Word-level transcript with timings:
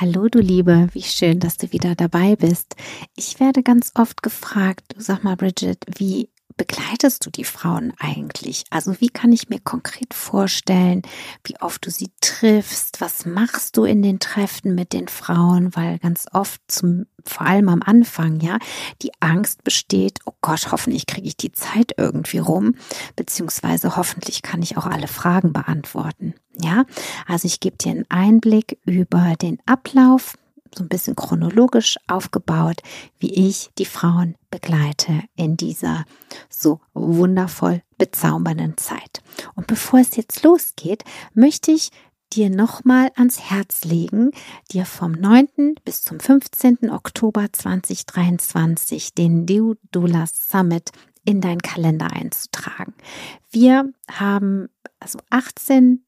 Hallo 0.00 0.28
du 0.28 0.40
Liebe, 0.40 0.88
wie 0.92 1.02
schön, 1.02 1.40
dass 1.40 1.56
du 1.56 1.72
wieder 1.72 1.94
dabei 1.94 2.36
bist. 2.36 2.76
Ich 3.16 3.40
werde 3.40 3.62
ganz 3.62 3.92
oft 3.94 4.22
gefragt, 4.22 4.94
sag 4.96 5.24
mal 5.24 5.36
Bridget, 5.36 5.84
wie 5.96 6.28
begleitest 6.56 7.24
du 7.26 7.30
die 7.30 7.44
Frauen 7.44 7.92
eigentlich? 7.98 8.64
Also 8.70 9.00
wie 9.00 9.08
kann 9.08 9.32
ich 9.32 9.48
mir 9.48 9.60
konkret 9.60 10.14
vorstellen, 10.14 11.02
wie 11.44 11.60
oft 11.60 11.84
du 11.84 11.90
sie 11.90 12.10
triffst? 12.20 13.00
Was 13.00 13.26
machst 13.26 13.76
du 13.76 13.84
in 13.84 14.02
den 14.02 14.20
Treffen 14.20 14.74
mit 14.74 14.92
den 14.92 15.08
Frauen? 15.08 15.74
Weil 15.74 15.98
ganz 15.98 16.26
oft 16.32 16.60
zum, 16.68 17.06
vor 17.24 17.46
allem 17.46 17.68
am 17.68 17.82
Anfang, 17.82 18.40
ja, 18.40 18.58
die 19.02 19.10
Angst 19.20 19.64
besteht, 19.64 20.20
oh 20.26 20.34
Gott, 20.40 20.70
hoffentlich 20.70 21.06
kriege 21.06 21.26
ich 21.26 21.36
die 21.36 21.52
Zeit 21.52 21.92
irgendwie 21.96 22.38
rum, 22.38 22.74
beziehungsweise 23.16 23.96
hoffentlich 23.96 24.42
kann 24.42 24.62
ich 24.62 24.76
auch 24.76 24.86
alle 24.86 25.08
Fragen 25.08 25.52
beantworten. 25.52 26.34
Ja, 26.60 26.84
also 27.26 27.46
ich 27.46 27.58
gebe 27.58 27.76
dir 27.76 27.90
einen 27.90 28.10
Einblick 28.10 28.78
über 28.84 29.34
den 29.40 29.58
Ablauf, 29.66 30.36
so 30.76 30.84
ein 30.84 30.88
bisschen 30.88 31.16
chronologisch 31.16 31.96
aufgebaut, 32.06 32.82
wie 33.18 33.32
ich 33.48 33.70
die 33.78 33.84
Frauen 33.84 34.36
begleite 34.50 35.22
in 35.36 35.56
dieser 35.56 36.04
so 36.48 36.80
wundervoll 36.92 37.82
bezaubernden 37.98 38.76
Zeit. 38.76 39.22
Und 39.54 39.66
bevor 39.66 40.00
es 40.00 40.16
jetzt 40.16 40.42
losgeht, 40.42 41.04
möchte 41.34 41.72
ich 41.72 41.90
dir 42.32 42.50
nochmal 42.50 43.12
ans 43.16 43.40
Herz 43.40 43.84
legen, 43.84 44.32
dir 44.72 44.86
vom 44.86 45.12
9. 45.12 45.76
bis 45.84 46.02
zum 46.02 46.18
15. 46.18 46.90
Oktober 46.90 47.46
2023 47.52 49.14
den 49.14 49.46
Deodulas 49.46 50.48
Summit 50.50 50.90
in 51.24 51.40
dein 51.40 51.60
Kalender 51.60 52.12
einzutragen. 52.12 52.94
Wir 53.50 53.92
haben 54.10 54.68
also 55.00 55.18
18 55.30 56.04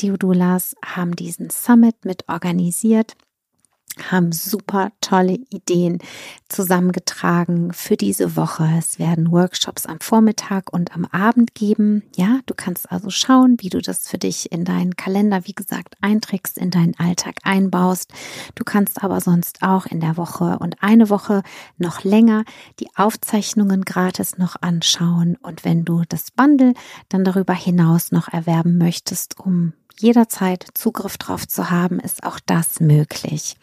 Deodulas 0.00 0.76
haben 0.84 1.16
diesen 1.16 1.50
Summit 1.50 2.04
mit 2.04 2.28
organisiert 2.28 3.16
haben 4.10 4.32
super 4.32 4.90
tolle 5.00 5.38
Ideen 5.50 5.98
zusammengetragen 6.48 7.72
für 7.72 7.96
diese 7.96 8.36
Woche. 8.36 8.68
Es 8.78 8.98
werden 8.98 9.32
Workshops 9.32 9.86
am 9.86 10.00
Vormittag 10.00 10.72
und 10.72 10.94
am 10.94 11.04
Abend 11.06 11.54
geben. 11.54 12.02
Ja, 12.14 12.40
du 12.46 12.54
kannst 12.54 12.90
also 12.92 13.10
schauen, 13.10 13.56
wie 13.60 13.68
du 13.68 13.80
das 13.80 14.08
für 14.08 14.18
dich 14.18 14.52
in 14.52 14.64
deinen 14.64 14.96
Kalender, 14.96 15.46
wie 15.46 15.54
gesagt, 15.54 15.96
einträgst, 16.00 16.58
in 16.58 16.70
deinen 16.70 16.94
Alltag 16.98 17.36
einbaust. 17.42 18.12
Du 18.54 18.64
kannst 18.64 19.02
aber 19.02 19.20
sonst 19.20 19.62
auch 19.62 19.86
in 19.86 20.00
der 20.00 20.16
Woche 20.16 20.58
und 20.58 20.82
eine 20.82 21.10
Woche 21.10 21.42
noch 21.78 22.04
länger 22.04 22.44
die 22.80 22.88
Aufzeichnungen 22.96 23.84
gratis 23.84 24.38
noch 24.38 24.56
anschauen. 24.60 25.36
Und 25.42 25.64
wenn 25.64 25.84
du 25.84 26.02
das 26.08 26.30
Bundle 26.30 26.74
dann 27.08 27.24
darüber 27.24 27.54
hinaus 27.54 28.12
noch 28.12 28.28
erwerben 28.28 28.78
möchtest, 28.78 29.40
um 29.40 29.72
jederzeit 29.98 30.66
Zugriff 30.74 31.18
drauf 31.18 31.46
zu 31.46 31.70
haben, 31.70 32.00
ist 32.00 32.24
auch 32.24 32.40
das 32.44 32.80
möglich. 32.80 33.56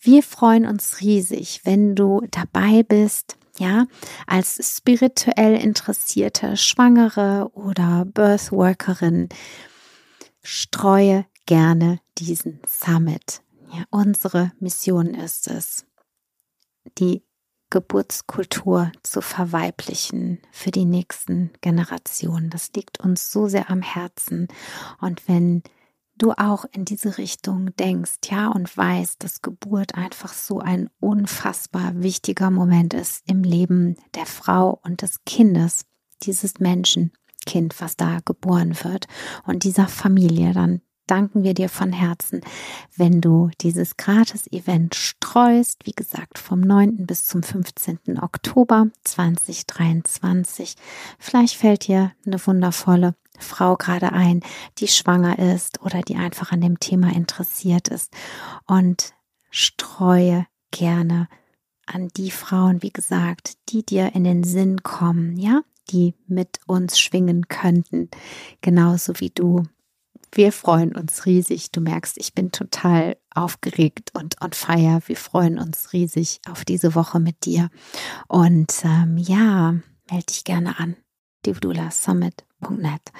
Wir 0.00 0.22
freuen 0.22 0.66
uns 0.66 1.00
riesig, 1.00 1.60
wenn 1.64 1.94
du 1.94 2.22
dabei 2.30 2.82
bist. 2.82 3.36
Ja, 3.58 3.86
als 4.26 4.58
spirituell 4.76 5.54
interessierte 5.56 6.56
Schwangere 6.56 7.50
oder 7.52 8.06
Birthworkerin 8.06 9.28
streue 10.42 11.26
gerne 11.44 12.00
diesen 12.16 12.60
Summit. 12.66 13.42
Ja, 13.72 13.84
unsere 13.90 14.52
Mission 14.60 15.14
ist 15.14 15.46
es, 15.48 15.84
die 16.98 17.22
Geburtskultur 17.70 18.90
zu 19.02 19.20
verweiblichen 19.20 20.40
für 20.50 20.70
die 20.70 20.84
nächsten 20.84 21.52
Generationen. 21.60 22.50
Das 22.50 22.72
liegt 22.74 23.00
uns 23.00 23.30
so 23.30 23.48
sehr 23.48 23.70
am 23.70 23.82
Herzen. 23.82 24.48
Und 25.00 25.26
wenn 25.28 25.62
du 26.18 26.32
auch 26.32 26.64
in 26.72 26.84
diese 26.84 27.16
Richtung 27.16 27.74
denkst, 27.76 28.18
ja, 28.24 28.48
und 28.48 28.76
weißt, 28.76 29.22
dass 29.22 29.42
Geburt 29.42 29.94
einfach 29.94 30.32
so 30.32 30.58
ein 30.58 30.90
unfassbar 31.00 32.02
wichtiger 32.02 32.50
Moment 32.50 32.92
ist 32.92 33.22
im 33.26 33.42
Leben 33.42 33.96
der 34.14 34.26
Frau 34.26 34.80
und 34.82 35.02
des 35.02 35.24
Kindes, 35.24 35.86
dieses 36.22 36.60
Menschenkind, 36.60 37.80
was 37.80 37.96
da 37.96 38.18
geboren 38.24 38.76
wird 38.82 39.06
und 39.46 39.64
dieser 39.64 39.88
Familie, 39.88 40.52
dann 40.52 40.82
danken 41.10 41.42
wir 41.42 41.54
dir 41.54 41.68
von 41.68 41.92
Herzen, 41.92 42.40
wenn 42.96 43.20
du 43.20 43.50
dieses 43.60 43.96
Gratis-Event 43.96 44.94
streust. 44.94 45.84
Wie 45.84 45.92
gesagt, 45.92 46.38
vom 46.38 46.60
9. 46.60 47.06
bis 47.06 47.26
zum 47.26 47.42
15. 47.42 48.20
Oktober 48.20 48.86
2023. 49.04 50.76
Vielleicht 51.18 51.56
fällt 51.56 51.88
dir 51.88 52.12
eine 52.24 52.44
wundervolle 52.46 53.14
Frau 53.38 53.76
gerade 53.76 54.12
ein, 54.12 54.40
die 54.78 54.88
schwanger 54.88 55.38
ist 55.38 55.82
oder 55.82 56.02
die 56.02 56.16
einfach 56.16 56.52
an 56.52 56.60
dem 56.60 56.78
Thema 56.78 57.12
interessiert 57.12 57.88
ist. 57.88 58.12
Und 58.66 59.14
streue 59.50 60.46
gerne 60.70 61.28
an 61.86 62.08
die 62.16 62.30
Frauen, 62.30 62.82
wie 62.82 62.92
gesagt, 62.92 63.54
die 63.70 63.84
dir 63.84 64.14
in 64.14 64.24
den 64.24 64.44
Sinn 64.44 64.82
kommen, 64.82 65.36
ja, 65.36 65.62
die 65.90 66.14
mit 66.28 66.60
uns 66.66 67.00
schwingen 67.00 67.48
könnten, 67.48 68.08
genauso 68.60 69.18
wie 69.18 69.30
du 69.30 69.64
wir 70.32 70.52
freuen 70.52 70.94
uns 70.94 71.26
riesig. 71.26 71.72
Du 71.72 71.80
merkst, 71.80 72.16
ich 72.18 72.34
bin 72.34 72.52
total 72.52 73.16
aufgeregt 73.34 74.12
und 74.14 74.40
on 74.42 74.52
fire. 74.52 75.00
Wir 75.06 75.16
freuen 75.16 75.58
uns 75.58 75.92
riesig 75.92 76.40
auf 76.48 76.64
diese 76.64 76.94
Woche 76.94 77.18
mit 77.18 77.44
dir. 77.44 77.68
Und 78.28 78.72
ähm, 78.84 79.18
ja, 79.18 79.72
melde 80.10 80.26
dich 80.28 80.44
gerne 80.44 80.78
an. 80.78 80.96
divdulasummit.net 81.46 83.12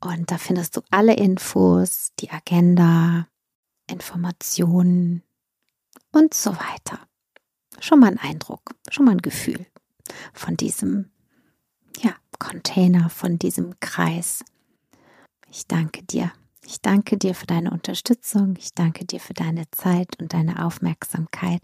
und 0.00 0.30
da 0.30 0.38
findest 0.38 0.76
du 0.76 0.82
alle 0.90 1.14
Infos, 1.14 2.12
die 2.18 2.30
Agenda, 2.30 3.26
Informationen 3.88 5.22
und 6.12 6.34
so 6.34 6.50
weiter. 6.52 7.00
Schon 7.80 8.00
mal 8.00 8.10
ein 8.10 8.18
Eindruck, 8.18 8.74
schon 8.90 9.06
mal 9.06 9.12
ein 9.12 9.22
Gefühl 9.22 9.66
von 10.34 10.56
diesem 10.56 11.10
ja, 11.98 12.14
Container, 12.38 13.08
von 13.08 13.38
diesem 13.38 13.80
Kreis. 13.80 14.44
Ich 15.50 15.66
danke 15.66 16.02
dir 16.02 16.32
ich 16.64 16.80
danke 16.80 17.16
dir 17.16 17.34
für 17.34 17.46
deine 17.46 17.70
Unterstützung. 17.70 18.54
Ich 18.58 18.74
danke 18.74 19.04
dir 19.04 19.20
für 19.20 19.34
deine 19.34 19.64
Zeit 19.72 20.20
und 20.20 20.32
deine 20.32 20.64
Aufmerksamkeit. 20.64 21.60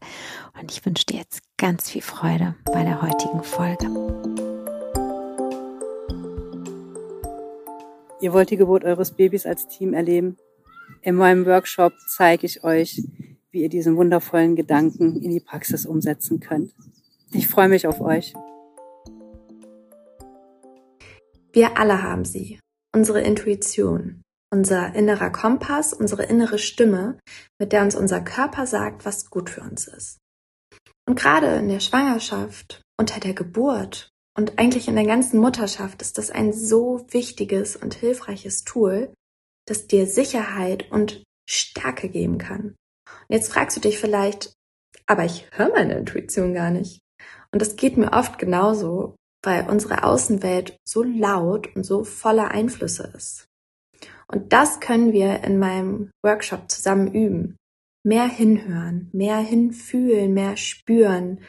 Und 0.61 0.71
ich 0.73 0.85
wünsche 0.85 1.07
dir 1.07 1.19
jetzt 1.19 1.43
ganz 1.57 1.91
viel 1.91 2.03
Freude 2.03 2.57
bei 2.65 2.83
der 2.85 3.01
heutigen 3.01 3.43
Folge. 3.43 3.87
Ihr 8.21 8.33
wollt 8.33 8.51
die 8.51 8.57
Geburt 8.57 8.85
eures 8.85 9.13
Babys 9.13 9.47
als 9.47 9.69
Team 9.69 9.95
erleben? 9.95 10.37
In 11.03 11.15
meinem 11.15 11.47
Workshop 11.47 11.93
zeige 12.09 12.47
ich 12.47 12.65
euch, 12.65 13.03
wie 13.51 13.63
ihr 13.63 13.69
diesen 13.69 13.97
wundervollen 13.97 14.57
Gedanken 14.57 15.23
in 15.23 15.31
die 15.31 15.41
Praxis 15.41 15.87
umsetzen 15.87 16.41
könnt. 16.41 16.75
Ich 17.33 17.47
freue 17.47 17.69
mich 17.69 17.87
auf 17.87 18.01
euch. 18.01 18.35
Wir 21.53 21.79
alle 21.79 22.03
haben 22.03 22.25
sie, 22.25 22.59
unsere 22.93 23.21
Intuition 23.21 24.23
unser 24.51 24.95
innerer 24.95 25.31
Kompass, 25.31 25.93
unsere 25.93 26.25
innere 26.25 26.59
Stimme, 26.59 27.19
mit 27.59 27.73
der 27.73 27.83
uns 27.83 27.95
unser 27.95 28.21
Körper 28.21 28.67
sagt, 28.67 29.05
was 29.05 29.31
gut 29.31 29.51
für 29.51 29.61
uns 29.61 29.87
ist. 29.87 30.19
Und 31.07 31.19
gerade 31.19 31.57
in 31.57 31.69
der 31.69 31.81
Schwangerschaft, 31.81 32.83
unter 32.99 33.21
der 33.21 33.35
Geburt 33.35 34.11
und 34.37 34.59
eigentlich 34.59 34.89
in 34.89 34.95
der 34.95 35.07
ganzen 35.07 35.41
Mutterschaft 35.41 36.03
ist 36.03 36.19
das 36.19 36.31
ein 36.31 36.53
so 36.53 37.07
wichtiges 37.11 37.77
und 37.77 37.95
hilfreiches 37.95 38.65
Tool, 38.65 39.13
das 39.67 39.87
dir 39.87 40.07
Sicherheit 40.07 40.91
und 40.91 41.25
Stärke 41.49 42.09
geben 42.09 42.39
kann. 42.39 42.77
Und 43.29 43.35
jetzt 43.35 43.53
fragst 43.53 43.77
du 43.77 43.81
dich 43.81 43.99
vielleicht, 43.99 44.53
aber 45.07 45.25
ich 45.25 45.47
höre 45.53 45.71
meine 45.71 45.95
Intuition 45.95 46.55
gar 46.55 46.71
nicht. 46.71 47.01
Und 47.53 47.63
das 47.63 47.77
geht 47.77 47.97
mir 47.97 48.13
oft 48.13 48.39
genauso. 48.39 49.17
weil 49.45 49.69
unsere 49.69 50.03
Außenwelt 50.05 50.77
so 50.87 51.03
laut 51.03 51.75
und 51.77 51.85
so 51.85 52.05
voller 52.05 52.51
Einflüsse 52.51 53.13
ist. 53.17 53.48
Und 54.31 54.53
das 54.53 54.81
können 54.81 55.13
wir 55.13 55.43
in 55.45 55.59
meinem 55.59 56.11
Workshop 56.23 56.71
zusammen 56.71 57.13
üben. 57.13 57.57
Mehr 58.05 58.29
hinhören, 58.29 59.09
mehr 59.13 59.39
hinfühlen, 59.39 60.35
mehr 60.35 60.57
spüren, 60.57 61.41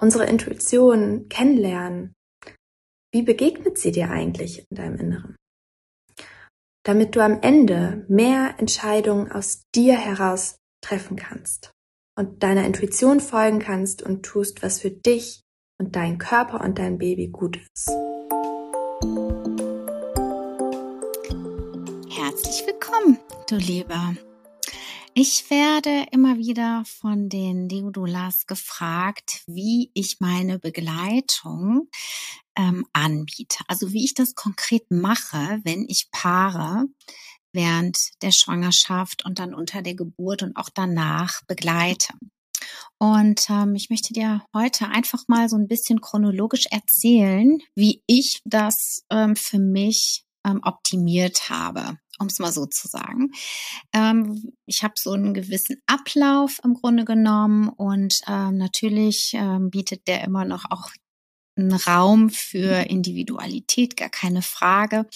unsere 0.00 0.26
Intuition 0.26 1.28
kennenlernen. 1.28 2.14
Wie 3.12 3.22
begegnet 3.22 3.78
sie 3.78 3.92
dir 3.92 4.10
eigentlich 4.10 4.66
in 4.70 4.76
deinem 4.76 4.98
Inneren? 4.98 5.36
Damit 6.84 7.16
du 7.16 7.22
am 7.22 7.40
Ende 7.40 8.04
mehr 8.08 8.56
Entscheidungen 8.58 9.30
aus 9.30 9.62
dir 9.74 9.96
heraus 9.96 10.56
treffen 10.82 11.16
kannst 11.16 11.70
und 12.18 12.42
deiner 12.42 12.66
Intuition 12.66 13.20
folgen 13.20 13.58
kannst 13.58 14.02
und 14.02 14.24
tust, 14.24 14.62
was 14.62 14.80
für 14.80 14.90
dich 14.90 15.40
und 15.80 15.96
dein 15.96 16.18
Körper 16.18 16.62
und 16.62 16.78
dein 16.78 16.98
Baby 16.98 17.28
gut 17.28 17.58
ist. 17.74 17.90
Herzlich 22.16 22.64
willkommen, 22.64 23.18
du 23.48 23.56
Lieber. 23.56 24.14
Ich 25.14 25.50
werde 25.50 26.06
immer 26.12 26.38
wieder 26.38 26.84
von 26.86 27.28
den 27.28 27.68
Deodulas 27.68 28.46
gefragt, 28.46 29.42
wie 29.48 29.90
ich 29.94 30.20
meine 30.20 30.60
Begleitung 30.60 31.88
ähm, 32.56 32.86
anbiete. 32.92 33.64
Also 33.66 33.92
wie 33.92 34.04
ich 34.04 34.14
das 34.14 34.36
konkret 34.36 34.92
mache, 34.92 35.58
wenn 35.64 35.86
ich 35.88 36.08
Paare 36.12 36.84
während 37.52 37.98
der 38.22 38.30
Schwangerschaft 38.30 39.24
und 39.24 39.40
dann 39.40 39.52
unter 39.52 39.82
der 39.82 39.96
Geburt 39.96 40.44
und 40.44 40.56
auch 40.56 40.70
danach 40.72 41.42
begleite. 41.48 42.14
Und 42.96 43.50
ähm, 43.50 43.74
ich 43.74 43.90
möchte 43.90 44.12
dir 44.12 44.44
heute 44.54 44.86
einfach 44.86 45.24
mal 45.26 45.48
so 45.48 45.56
ein 45.56 45.66
bisschen 45.66 46.00
chronologisch 46.00 46.66
erzählen, 46.70 47.58
wie 47.74 48.04
ich 48.06 48.40
das 48.44 49.02
ähm, 49.10 49.34
für 49.34 49.58
mich 49.58 50.24
ähm, 50.44 50.60
optimiert 50.62 51.48
habe, 51.48 51.98
um 52.18 52.26
es 52.26 52.38
mal 52.38 52.52
so 52.52 52.66
zu 52.66 52.88
sagen. 52.88 53.30
Ähm, 53.92 54.52
ich 54.66 54.82
habe 54.82 54.94
so 54.96 55.12
einen 55.12 55.34
gewissen 55.34 55.76
Ablauf 55.86 56.58
im 56.64 56.74
Grunde 56.74 57.04
genommen 57.04 57.68
und 57.68 58.20
ähm, 58.28 58.56
natürlich 58.56 59.32
ähm, 59.34 59.70
bietet 59.70 60.06
der 60.06 60.24
immer 60.24 60.44
noch 60.44 60.64
auch 60.70 60.90
ein 61.56 61.72
Raum 61.72 62.30
für 62.30 62.88
Individualität, 62.88 63.96
gar 63.96 64.08
keine 64.08 64.42
Frage. 64.42 65.06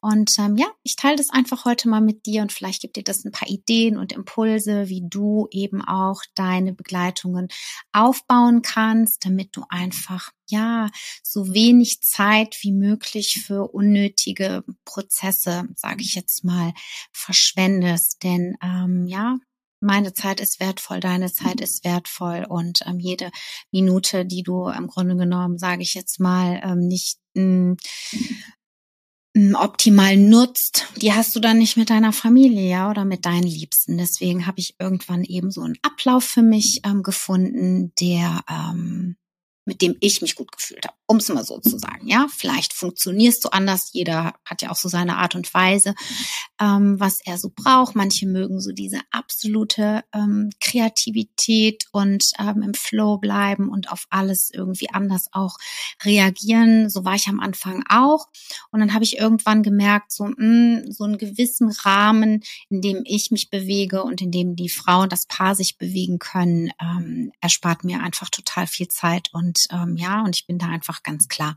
Und 0.00 0.38
ähm, 0.38 0.56
ja, 0.56 0.66
ich 0.82 0.96
teile 0.96 1.16
das 1.16 1.30
einfach 1.30 1.64
heute 1.64 1.88
mal 1.88 2.00
mit 2.00 2.26
dir 2.26 2.42
und 2.42 2.52
vielleicht 2.52 2.82
gibt 2.82 2.96
dir 2.96 3.04
das 3.04 3.24
ein 3.24 3.32
paar 3.32 3.48
Ideen 3.48 3.96
und 3.96 4.12
Impulse, 4.12 4.88
wie 4.88 5.02
du 5.04 5.48
eben 5.50 5.82
auch 5.82 6.22
deine 6.34 6.72
Begleitungen 6.72 7.48
aufbauen 7.92 8.62
kannst, 8.62 9.24
damit 9.24 9.56
du 9.56 9.64
einfach 9.68 10.32
ja 10.48 10.90
so 11.22 11.52
wenig 11.54 12.02
Zeit 12.02 12.58
wie 12.62 12.72
möglich 12.72 13.42
für 13.46 13.68
unnötige 13.72 14.64
Prozesse, 14.84 15.68
sage 15.76 16.02
ich 16.02 16.14
jetzt 16.14 16.44
mal, 16.44 16.72
verschwendest. 17.12 18.22
Denn 18.22 18.56
ähm, 18.62 19.06
ja, 19.06 19.36
meine 19.86 20.12
Zeit 20.12 20.40
ist 20.40 20.60
wertvoll, 20.60 21.00
deine 21.00 21.32
Zeit 21.32 21.60
ist 21.60 21.84
wertvoll 21.84 22.44
und 22.48 22.80
ähm, 22.86 22.98
jede 22.98 23.30
Minute, 23.70 24.26
die 24.26 24.42
du 24.42 24.68
im 24.68 24.88
Grunde 24.88 25.16
genommen, 25.16 25.58
sage 25.58 25.82
ich 25.82 25.94
jetzt 25.94 26.20
mal, 26.20 26.60
ähm, 26.62 26.88
nicht 26.88 27.18
mh, 27.34 27.76
hm, 29.36 29.54
optimal 29.54 30.16
nutzt, 30.16 30.86
die 31.00 31.12
hast 31.12 31.36
du 31.36 31.40
dann 31.40 31.58
nicht 31.58 31.76
mit 31.76 31.90
deiner 31.90 32.12
Familie, 32.12 32.68
ja, 32.68 32.90
oder 32.90 33.04
mit 33.04 33.26
deinen 33.26 33.44
Liebsten. 33.44 33.98
Deswegen 33.98 34.46
habe 34.46 34.60
ich 34.60 34.74
irgendwann 34.78 35.24
eben 35.24 35.50
so 35.50 35.62
einen 35.62 35.76
Ablauf 35.82 36.24
für 36.24 36.42
mich 36.42 36.80
ähm, 36.84 37.02
gefunden, 37.02 37.92
der 38.00 38.40
ähm, 38.48 39.16
mit 39.66 39.82
dem 39.82 39.96
ich 40.00 40.22
mich 40.22 40.36
gut 40.36 40.52
gefühlt 40.52 40.86
habe, 40.86 40.96
um 41.06 41.16
es 41.16 41.28
mal 41.28 41.44
so 41.44 41.58
zu 41.58 41.76
sagen. 41.76 42.06
Ja, 42.06 42.28
vielleicht 42.34 42.72
funktionierst 42.72 43.44
du 43.44 43.48
anders. 43.48 43.90
Jeder 43.92 44.34
hat 44.44 44.62
ja 44.62 44.70
auch 44.70 44.76
so 44.76 44.88
seine 44.88 45.16
Art 45.16 45.34
und 45.34 45.52
Weise, 45.52 45.94
ähm, 46.60 46.98
was 46.98 47.20
er 47.24 47.36
so 47.36 47.50
braucht. 47.54 47.96
Manche 47.96 48.26
mögen 48.26 48.60
so 48.60 48.70
diese 48.70 49.00
absolute 49.10 50.04
ähm, 50.14 50.50
Kreativität 50.60 51.86
und 51.90 52.30
ähm, 52.38 52.62
im 52.62 52.74
Flow 52.74 53.18
bleiben 53.18 53.68
und 53.68 53.90
auf 53.90 54.06
alles 54.08 54.50
irgendwie 54.52 54.90
anders 54.90 55.26
auch 55.32 55.58
reagieren. 56.04 56.88
So 56.88 57.04
war 57.04 57.16
ich 57.16 57.26
am 57.26 57.40
Anfang 57.40 57.82
auch. 57.88 58.28
Und 58.70 58.78
dann 58.78 58.94
habe 58.94 59.04
ich 59.04 59.18
irgendwann 59.18 59.64
gemerkt, 59.64 60.12
so 60.12 60.24
mh, 60.24 60.36
hm, 60.36 60.92
so 60.92 61.04
einen 61.04 61.18
gewissen 61.18 61.70
Rahmen, 61.70 62.44
in 62.70 62.80
dem 62.80 63.02
ich 63.04 63.32
mich 63.32 63.50
bewege 63.50 64.04
und 64.04 64.22
in 64.22 64.30
dem 64.30 64.54
die 64.54 64.68
Frau 64.68 65.02
und 65.02 65.12
das 65.12 65.26
Paar 65.26 65.56
sich 65.56 65.76
bewegen 65.76 66.20
können, 66.20 66.70
ähm, 66.80 67.32
erspart 67.40 67.82
mir 67.82 68.00
einfach 68.00 68.30
total 68.30 68.68
viel 68.68 68.86
Zeit 68.88 69.30
und 69.32 69.55
und 69.70 69.82
ähm, 69.82 69.96
ja, 69.96 70.22
und 70.22 70.36
ich 70.36 70.46
bin 70.46 70.58
da 70.58 70.66
einfach 70.66 71.02
ganz 71.02 71.28
klar 71.28 71.56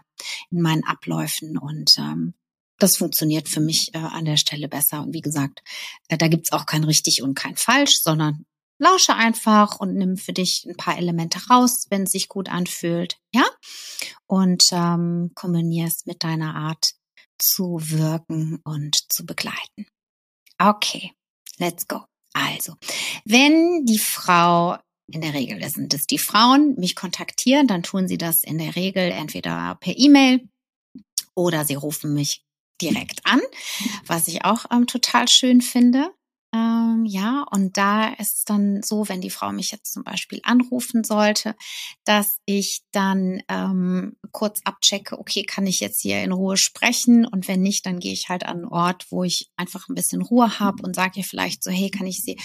in 0.49 0.61
meinen 0.61 0.83
Abläufen 0.83 1.57
und 1.57 1.97
ähm, 1.97 2.33
das 2.77 2.97
funktioniert 2.97 3.49
für 3.49 3.59
mich 3.59 3.93
äh, 3.93 3.97
an 3.97 4.25
der 4.25 4.37
Stelle 4.37 4.69
besser. 4.69 5.01
Und 5.01 5.13
wie 5.13 5.21
gesagt, 5.21 5.61
äh, 6.07 6.17
da 6.17 6.27
gibt's 6.27 6.51
auch 6.51 6.65
kein 6.65 6.83
richtig 6.83 7.21
und 7.21 7.35
kein 7.35 7.55
falsch, 7.55 8.01
sondern 8.01 8.45
lausche 8.79 9.15
einfach 9.15 9.79
und 9.79 9.95
nimm 9.95 10.17
für 10.17 10.33
dich 10.33 10.65
ein 10.67 10.77
paar 10.77 10.97
Elemente 10.97 11.39
raus, 11.49 11.85
wenn 11.89 12.03
es 12.03 12.11
sich 12.11 12.29
gut 12.29 12.49
anfühlt, 12.49 13.17
ja? 13.33 13.43
Und 14.25 14.63
ähm, 14.71 15.31
kombinier 15.35 15.87
es 15.87 16.05
mit 16.05 16.23
deiner 16.23 16.55
Art 16.55 16.93
zu 17.37 17.79
wirken 17.81 18.59
und 18.63 19.11
zu 19.11 19.25
begleiten. 19.25 19.85
Okay, 20.57 21.11
let's 21.57 21.87
go. 21.87 22.05
Also, 22.33 22.75
wenn 23.25 23.85
die 23.85 23.99
Frau 23.99 24.77
in 25.11 25.21
der 25.21 25.33
Regel 25.33 25.67
sind 25.69 25.93
es 25.93 26.07
die 26.07 26.17
Frauen, 26.17 26.75
mich 26.77 26.95
kontaktieren, 26.95 27.67
dann 27.67 27.83
tun 27.83 28.07
sie 28.07 28.17
das 28.17 28.43
in 28.43 28.57
der 28.57 28.75
Regel 28.75 29.11
entweder 29.11 29.77
per 29.79 29.97
E-Mail 29.97 30.47
oder 31.35 31.65
sie 31.65 31.75
rufen 31.75 32.13
mich 32.13 32.43
direkt 32.81 33.25
an, 33.25 33.41
was 34.05 34.27
ich 34.27 34.45
auch 34.45 34.65
ähm, 34.71 34.87
total 34.87 35.27
schön 35.27 35.61
finde. 35.61 36.11
Ähm, 36.51 37.05
ja, 37.05 37.45
und 37.51 37.77
da 37.77 38.07
ist 38.13 38.37
es 38.37 38.43
dann 38.43 38.81
so, 38.81 39.07
wenn 39.07 39.21
die 39.21 39.29
Frau 39.29 39.51
mich 39.51 39.71
jetzt 39.71 39.93
zum 39.93 40.03
Beispiel 40.03 40.39
anrufen 40.43 41.03
sollte, 41.03 41.55
dass 42.05 42.39
ich 42.45 42.81
dann 42.91 43.43
ähm, 43.47 44.17
kurz 44.31 44.59
abchecke, 44.63 45.19
okay, 45.19 45.43
kann 45.43 45.67
ich 45.67 45.79
jetzt 45.79 46.01
hier 46.01 46.23
in 46.23 46.31
Ruhe 46.31 46.57
sprechen? 46.57 47.27
Und 47.27 47.47
wenn 47.47 47.61
nicht, 47.61 47.85
dann 47.85 47.99
gehe 47.99 48.13
ich 48.13 48.29
halt 48.29 48.45
an 48.45 48.57
einen 48.57 48.65
Ort, 48.65 49.05
wo 49.11 49.23
ich 49.23 49.51
einfach 49.57 49.87
ein 49.89 49.95
bisschen 49.95 50.23
Ruhe 50.23 50.59
habe 50.59 50.81
und 50.81 50.95
sage 50.95 51.19
ihr 51.19 51.23
vielleicht 51.23 51.63
so, 51.63 51.69
hey, 51.69 51.91
kann 51.91 52.07
ich 52.07 52.23
sie 52.23 52.37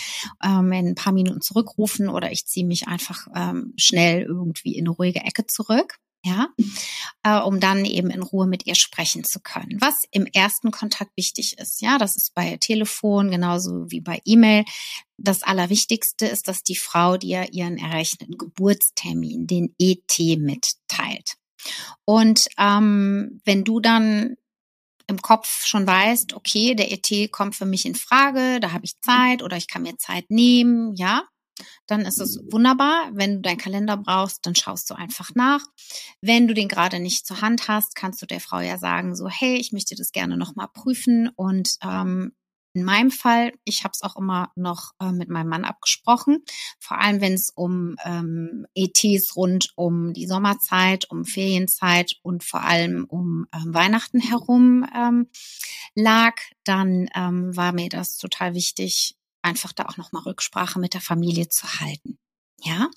ähm, 0.42 0.70
in 0.72 0.88
ein 0.88 0.94
paar 0.94 1.12
Minuten 1.14 1.40
zurückrufen 1.40 2.10
oder 2.10 2.30
ich 2.30 2.46
ziehe 2.46 2.66
mich 2.66 2.86
einfach 2.86 3.26
ähm, 3.34 3.72
schnell 3.78 4.22
irgendwie 4.22 4.76
in 4.76 4.86
eine 4.86 4.96
ruhige 4.96 5.20
Ecke 5.20 5.46
zurück 5.46 5.98
ja, 6.24 6.48
äh, 7.22 7.38
um 7.38 7.60
dann 7.60 7.84
eben 7.84 8.10
in 8.10 8.22
Ruhe 8.22 8.46
mit 8.46 8.66
ihr 8.66 8.74
sprechen 8.74 9.24
zu 9.24 9.40
können. 9.40 9.78
Was 9.80 10.04
im 10.10 10.26
ersten 10.26 10.70
Kontakt 10.70 11.12
wichtig 11.16 11.58
ist, 11.58 11.82
ja, 11.82 11.98
das 11.98 12.16
ist 12.16 12.34
bei 12.34 12.56
Telefon 12.56 13.30
genauso 13.30 13.90
wie 13.90 14.00
bei 14.00 14.20
E-Mail. 14.24 14.64
Das 15.18 15.42
Allerwichtigste 15.42 16.26
ist, 16.26 16.48
dass 16.48 16.62
die 16.62 16.76
Frau 16.76 17.18
dir 17.18 17.52
ihren 17.52 17.76
errechneten 17.76 18.38
Geburtstermin, 18.38 19.46
den 19.46 19.74
ET, 19.78 20.18
mitteilt. 20.38 21.34
Und 22.04 22.48
ähm, 22.58 23.40
wenn 23.44 23.64
du 23.64 23.80
dann 23.80 24.36
im 25.06 25.20
Kopf 25.20 25.66
schon 25.66 25.86
weißt, 25.86 26.32
okay, 26.32 26.74
der 26.74 26.90
ET 26.90 27.30
kommt 27.30 27.54
für 27.54 27.66
mich 27.66 27.84
in 27.84 27.94
Frage, 27.94 28.60
da 28.60 28.72
habe 28.72 28.86
ich 28.86 29.00
Zeit 29.00 29.42
oder 29.42 29.58
ich 29.58 29.68
kann 29.68 29.82
mir 29.82 29.98
Zeit 29.98 30.30
nehmen, 30.30 30.94
ja, 30.94 31.24
dann 31.86 32.02
ist 32.02 32.20
es 32.20 32.40
wunderbar. 32.50 33.10
Wenn 33.12 33.36
du 33.36 33.40
deinen 33.40 33.58
Kalender 33.58 33.96
brauchst, 33.96 34.46
dann 34.46 34.54
schaust 34.54 34.90
du 34.90 34.94
einfach 34.94 35.30
nach. 35.34 35.64
Wenn 36.20 36.48
du 36.48 36.54
den 36.54 36.68
gerade 36.68 37.00
nicht 37.00 37.26
zur 37.26 37.40
Hand 37.40 37.68
hast, 37.68 37.94
kannst 37.94 38.22
du 38.22 38.26
der 38.26 38.40
Frau 38.40 38.60
ja 38.60 38.78
sagen, 38.78 39.14
so, 39.14 39.28
hey, 39.28 39.56
ich 39.56 39.72
möchte 39.72 39.94
das 39.94 40.12
gerne 40.12 40.36
nochmal 40.36 40.68
prüfen. 40.72 41.30
Und 41.36 41.76
ähm, 41.82 42.32
in 42.76 42.82
meinem 42.82 43.12
Fall, 43.12 43.52
ich 43.64 43.84
habe 43.84 43.92
es 43.92 44.02
auch 44.02 44.16
immer 44.16 44.50
noch 44.56 44.92
äh, 45.00 45.12
mit 45.12 45.28
meinem 45.28 45.48
Mann 45.48 45.64
abgesprochen, 45.64 46.44
vor 46.80 47.00
allem 47.00 47.20
wenn 47.20 47.34
es 47.34 47.50
um 47.50 47.94
ähm, 48.04 48.66
ETs 48.74 49.36
rund 49.36 49.72
um 49.76 50.12
die 50.12 50.26
Sommerzeit, 50.26 51.08
um 51.08 51.24
Ferienzeit 51.24 52.16
und 52.22 52.42
vor 52.42 52.62
allem 52.64 53.04
um 53.08 53.46
ähm, 53.54 53.72
Weihnachten 53.72 54.18
herum 54.20 54.84
ähm, 54.92 55.28
lag, 55.94 56.34
dann 56.64 57.08
ähm, 57.14 57.56
war 57.56 57.72
mir 57.72 57.88
das 57.88 58.16
total 58.16 58.54
wichtig, 58.54 59.14
einfach 59.44 59.72
da 59.72 59.84
auch 59.86 59.96
nochmal 59.96 60.22
Rücksprache 60.22 60.78
mit 60.78 60.94
der 60.94 61.00
Familie 61.00 61.48
zu 61.48 61.80
halten. 61.80 62.18
Ja. 62.62 62.88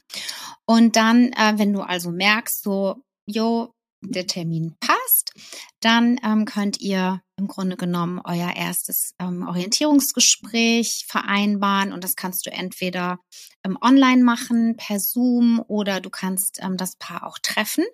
Und 0.66 0.96
dann, 0.96 1.34
äh, 1.34 1.54
wenn 1.58 1.74
du 1.74 1.82
also 1.82 2.12
merkst, 2.12 2.63
so, 2.63 3.04
jo, 3.25 3.74
der 4.01 4.27
Termin 4.27 4.75
passt, 4.80 5.34
dann 5.82 6.20
ähm, 6.24 6.46
könnt 6.46 6.80
ihr 6.80 7.22
im 7.36 7.48
Grunde 7.48 7.77
genommen 7.77 8.22
euer 8.24 8.56
erstes 8.56 9.13
ähm, 9.20 9.48
Orientierungsgespräch 9.48 11.06
vereinbaren 11.08 11.94
und 11.94 12.04
das 12.04 12.16
kannst 12.16 12.46
du 12.46 12.51
entweder 12.51 13.20
ähm, 13.63 13.77
online 13.82 14.24
machen 14.24 14.75
per 14.77 15.00
Zoom 15.00 15.63
oder 15.68 16.00
du 16.00 16.10
kannst 16.10 16.60
ähm, 16.62 16.77
das 16.77 16.96
Paar 16.98 17.25
auch 17.25 17.39
treffen. 17.39 17.86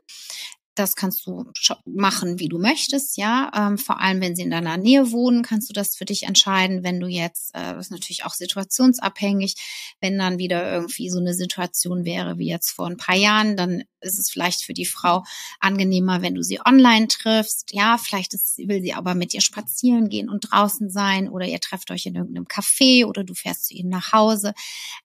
Das 0.75 0.96
kannst 0.96 1.27
du 1.27 1.46
machen, 1.86 2.39
wie 2.39 2.50
du 2.50 2.58
möchtest, 2.58 3.18
ja. 3.18 3.51
Ähm, 3.56 3.77
vor 3.77 4.00
allem, 4.00 4.22
wenn 4.22 4.36
sie 4.36 4.42
in 4.42 4.50
deiner 4.50 4.77
Nähe 4.77 5.12
wohnen, 5.12 5.44
kannst 5.44 5.70
du 5.70 5.74
das 5.74 5.96
für 5.96 6.06
dich 6.06 6.24
entscheiden. 6.24 6.84
Wenn 6.84 7.00
du 7.00 7.08
jetzt, 7.08 7.53
äh, 7.53 7.74
das 7.75 7.88
ist 7.88 7.92
natürlich 7.92 8.25
auch 8.25 8.34
situationsabhängig, 8.34 9.56
wenn 10.01 10.18
dann 10.18 10.39
wieder 10.39 10.72
irgendwie 10.72 11.10
so 11.10 11.20
eine 11.20 11.34
Situation 11.36 12.06
wäre 12.06 12.39
wie 12.39 12.48
jetzt 12.48 12.72
vor 12.72 12.88
ein 12.88 12.98
paar 12.98 13.15
Jahren, 13.15 13.56
dann 13.56 13.84
ist 14.04 14.20
es 14.20 14.30
vielleicht 14.30 14.64
für 14.64 14.74
die 14.74 14.86
Frau 14.86 15.24
angenehmer, 15.60 16.22
wenn 16.22 16.36
du 16.36 16.44
sie 16.44 16.60
online 16.66 17.08
triffst. 17.08 17.74
Ja, 17.74 17.98
vielleicht 17.98 18.34
ist, 18.34 18.58
will 18.58 18.82
sie 18.82 18.94
aber 18.94 19.16
mit 19.16 19.34
dir 19.34 19.42
spazieren 19.42 20.10
gehen 20.10 20.30
und 20.30 20.52
draußen 20.52 20.90
sein 20.90 21.30
oder 21.30 21.46
ihr 21.46 21.60
trefft 21.60 21.92
euch 21.92 22.06
in 22.06 22.16
irgendeinem 22.16 22.46
Café 22.46 23.06
oder 23.06 23.24
du 23.24 23.34
fährst 23.34 23.68
zu 23.68 23.74
ihnen 23.74 23.90
nach 23.90 24.14
Hause, 24.14 24.54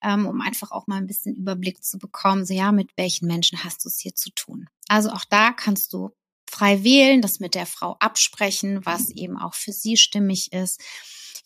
ähm, 0.02 0.26
um 0.26 0.40
einfach 0.40 0.70
auch 0.70 0.86
mal 0.86 0.96
ein 0.96 1.06
bisschen 1.06 1.34
Überblick 1.34 1.82
zu 1.82 1.98
bekommen. 1.98 2.44
So, 2.44 2.54
ja, 2.54 2.72
mit 2.72 2.90
welchen 2.96 3.26
Menschen 3.26 3.64
hast 3.64 3.84
du 3.84 3.88
es 3.88 3.98
hier 3.98 4.14
zu 4.14 4.30
tun? 4.30 4.68
Also 4.88 5.10
auch 5.10 5.24
da 5.24 5.52
kannst 5.52 5.92
du 5.92 6.10
frei 6.50 6.82
wählen, 6.82 7.22
das 7.22 7.40
mit 7.40 7.54
der 7.54 7.66
Frau 7.66 7.96
absprechen, 8.00 8.84
was 8.84 9.10
eben 9.10 9.38
auch 9.38 9.54
für 9.54 9.72
sie 9.72 9.96
stimmig 9.96 10.52
ist. 10.52 10.80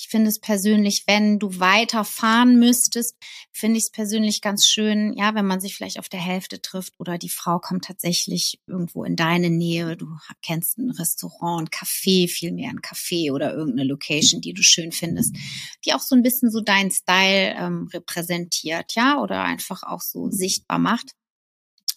Ich 0.02 0.08
finde 0.08 0.30
es 0.30 0.40
persönlich, 0.40 1.04
wenn 1.06 1.38
du 1.38 1.60
weiterfahren 1.60 2.58
müsstest, 2.58 3.16
finde 3.52 3.78
ich 3.78 3.84
es 3.84 3.90
persönlich 3.92 4.40
ganz 4.40 4.66
schön, 4.66 5.12
ja, 5.16 5.36
wenn 5.36 5.46
man 5.46 5.60
sich 5.60 5.76
vielleicht 5.76 6.00
auf 6.00 6.08
der 6.08 6.18
Hälfte 6.18 6.60
trifft 6.60 6.98
oder 6.98 7.18
die 7.18 7.28
Frau 7.28 7.60
kommt 7.60 7.84
tatsächlich 7.84 8.58
irgendwo 8.66 9.04
in 9.04 9.14
deine 9.14 9.48
Nähe, 9.48 9.96
du 9.96 10.08
kennst 10.44 10.76
ein 10.78 10.90
Restaurant, 10.90 11.62
ein 11.62 11.70
Café, 11.70 12.28
vielmehr 12.28 12.70
ein 12.70 12.80
Café 12.80 13.30
oder 13.30 13.54
irgendeine 13.54 13.88
Location, 13.88 14.40
die 14.40 14.54
du 14.54 14.64
schön 14.64 14.90
findest, 14.90 15.36
die 15.84 15.94
auch 15.94 16.00
so 16.00 16.16
ein 16.16 16.22
bisschen 16.22 16.50
so 16.50 16.60
deinen 16.60 16.90
Style 16.90 17.54
ähm, 17.56 17.88
repräsentiert, 17.94 18.96
ja, 18.96 19.20
oder 19.20 19.44
einfach 19.44 19.84
auch 19.84 20.00
so 20.00 20.30
sichtbar 20.30 20.80
macht 20.80 21.12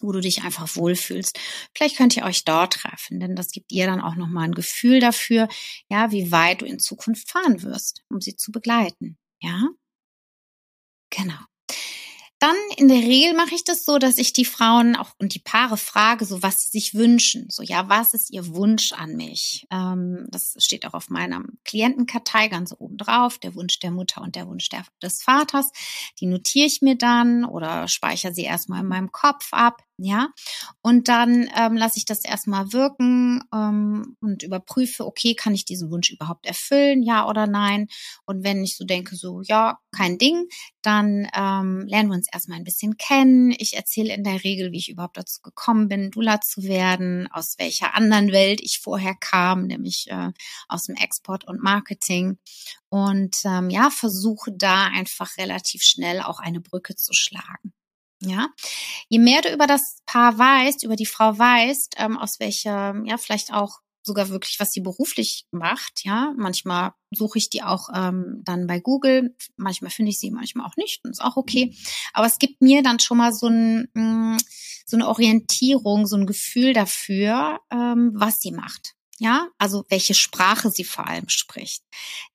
wo 0.02 0.12
du 0.12 0.20
dich 0.20 0.42
einfach 0.42 0.76
wohlfühlst. 0.76 1.38
Vielleicht 1.74 1.96
könnt 1.96 2.16
ihr 2.16 2.24
euch 2.24 2.44
dort 2.44 2.74
treffen, 2.74 3.20
denn 3.20 3.36
das 3.36 3.50
gibt 3.50 3.72
ihr 3.72 3.86
dann 3.86 4.00
auch 4.00 4.14
nochmal 4.14 4.44
ein 4.44 4.54
Gefühl 4.54 5.00
dafür, 5.00 5.48
ja, 5.88 6.10
wie 6.12 6.30
weit 6.32 6.62
du 6.62 6.66
in 6.66 6.78
Zukunft 6.78 7.30
fahren 7.30 7.62
wirst, 7.62 8.02
um 8.10 8.20
sie 8.20 8.36
zu 8.36 8.52
begleiten. 8.52 9.18
Ja? 9.40 9.68
Genau. 11.10 11.38
Dann 12.46 12.54
in 12.76 12.86
der 12.86 12.98
Regel 12.98 13.34
mache 13.34 13.56
ich 13.56 13.64
das 13.64 13.84
so, 13.84 13.98
dass 13.98 14.18
ich 14.18 14.32
die 14.32 14.44
Frauen 14.44 14.94
auch 14.94 15.10
und 15.18 15.34
die 15.34 15.40
Paare 15.40 15.76
frage, 15.76 16.24
so 16.24 16.44
was 16.44 16.60
sie 16.60 16.70
sich 16.70 16.94
wünschen. 16.94 17.46
So, 17.50 17.60
ja, 17.60 17.88
was 17.88 18.14
ist 18.14 18.30
ihr 18.30 18.46
Wunsch 18.54 18.92
an 18.92 19.16
mich? 19.16 19.66
Ähm, 19.72 20.28
das 20.30 20.54
steht 20.58 20.86
auch 20.86 20.94
auf 20.94 21.10
meiner 21.10 21.42
Klientenkartei 21.64 22.46
ganz 22.46 22.72
oben 22.78 22.98
drauf, 22.98 23.38
der 23.38 23.56
Wunsch 23.56 23.80
der 23.80 23.90
Mutter 23.90 24.22
und 24.22 24.36
der 24.36 24.46
Wunsch 24.46 24.68
der, 24.68 24.84
des 25.02 25.24
Vaters. 25.24 25.72
Die 26.20 26.26
notiere 26.26 26.66
ich 26.66 26.82
mir 26.82 26.94
dann 26.94 27.44
oder 27.44 27.88
speichere 27.88 28.32
sie 28.32 28.44
erstmal 28.44 28.82
in 28.82 28.86
meinem 28.86 29.10
Kopf 29.10 29.48
ab 29.50 29.82
ja. 29.98 30.28
Und 30.82 31.08
dann 31.08 31.48
ähm, 31.56 31.76
lasse 31.76 31.98
ich 31.98 32.04
das 32.04 32.24
erstmal 32.24 32.72
wirken 32.72 33.42
ähm, 33.52 34.16
und 34.20 34.42
überprüfe, 34.42 35.06
okay, 35.06 35.34
kann 35.34 35.54
ich 35.54 35.64
diesen 35.64 35.90
Wunsch 35.90 36.10
überhaupt 36.10 36.46
erfüllen, 36.46 37.02
ja 37.02 37.26
oder 37.28 37.46
nein? 37.46 37.88
Und 38.26 38.44
wenn 38.44 38.62
ich 38.62 38.76
so 38.76 38.84
denke, 38.84 39.16
so, 39.16 39.40
ja, 39.42 39.78
kein 39.96 40.18
Ding, 40.18 40.48
dann 40.82 41.28
ähm, 41.34 41.86
lernen 41.86 42.10
wir 42.10 42.16
uns 42.16 42.28
erstmal 42.32 42.58
ein 42.58 42.64
bisschen 42.64 42.96
kennen. 42.98 43.52
Ich 43.58 43.74
erzähle 43.74 44.14
in 44.14 44.22
der 44.22 44.44
Regel, 44.44 44.70
wie 44.72 44.78
ich 44.78 44.90
überhaupt 44.90 45.16
dazu 45.16 45.40
gekommen 45.42 45.88
bin, 45.88 46.10
Dula 46.10 46.40
zu 46.40 46.62
werden, 46.62 47.28
aus 47.32 47.56
welcher 47.58 47.94
anderen 47.94 48.32
Welt 48.32 48.60
ich 48.62 48.80
vorher 48.80 49.14
kam, 49.14 49.66
nämlich 49.66 50.10
äh, 50.10 50.32
aus 50.68 50.84
dem 50.84 50.96
Export 50.96 51.44
und 51.46 51.62
Marketing. 51.62 52.38
Und 52.88 53.36
ähm, 53.44 53.70
ja, 53.70 53.90
versuche 53.90 54.52
da 54.52 54.84
einfach 54.86 55.36
relativ 55.38 55.82
schnell 55.82 56.20
auch 56.20 56.38
eine 56.38 56.60
Brücke 56.60 56.94
zu 56.94 57.12
schlagen. 57.14 57.72
Ja, 58.22 58.48
je 59.08 59.18
mehr 59.18 59.42
du 59.42 59.52
über 59.52 59.66
das 59.66 59.98
Paar 60.06 60.38
weißt, 60.38 60.84
über 60.84 60.96
die 60.96 61.06
Frau 61.06 61.38
weißt, 61.38 61.96
ähm, 61.98 62.16
aus 62.16 62.40
welcher, 62.40 62.94
ja, 63.04 63.18
vielleicht 63.18 63.52
auch 63.52 63.80
sogar 64.02 64.28
wirklich, 64.30 64.58
was 64.60 64.72
sie 64.72 64.80
beruflich 64.80 65.46
macht, 65.50 66.04
ja. 66.04 66.32
Manchmal 66.36 66.92
suche 67.12 67.38
ich 67.38 67.50
die 67.50 67.62
auch 67.62 67.88
ähm, 67.94 68.42
dann 68.44 68.66
bei 68.66 68.80
Google, 68.80 69.34
manchmal 69.56 69.90
finde 69.90 70.10
ich 70.12 70.20
sie, 70.20 70.30
manchmal 70.30 70.66
auch 70.66 70.76
nicht, 70.76 71.04
und 71.04 71.10
ist 71.10 71.22
auch 71.22 71.36
okay. 71.36 71.74
Aber 72.14 72.26
es 72.26 72.38
gibt 72.38 72.62
mir 72.62 72.82
dann 72.82 73.00
schon 73.00 73.18
mal 73.18 73.32
so, 73.34 73.48
ein, 73.48 73.88
mm, 73.94 74.38
so 74.86 74.96
eine 74.96 75.08
Orientierung, 75.08 76.06
so 76.06 76.16
ein 76.16 76.26
Gefühl 76.26 76.72
dafür, 76.72 77.60
ähm, 77.70 78.12
was 78.14 78.40
sie 78.40 78.52
macht 78.52 78.95
ja, 79.18 79.48
also 79.58 79.84
welche 79.88 80.14
Sprache 80.14 80.70
sie 80.70 80.84
vor 80.84 81.06
allem 81.06 81.28
spricht. 81.28 81.82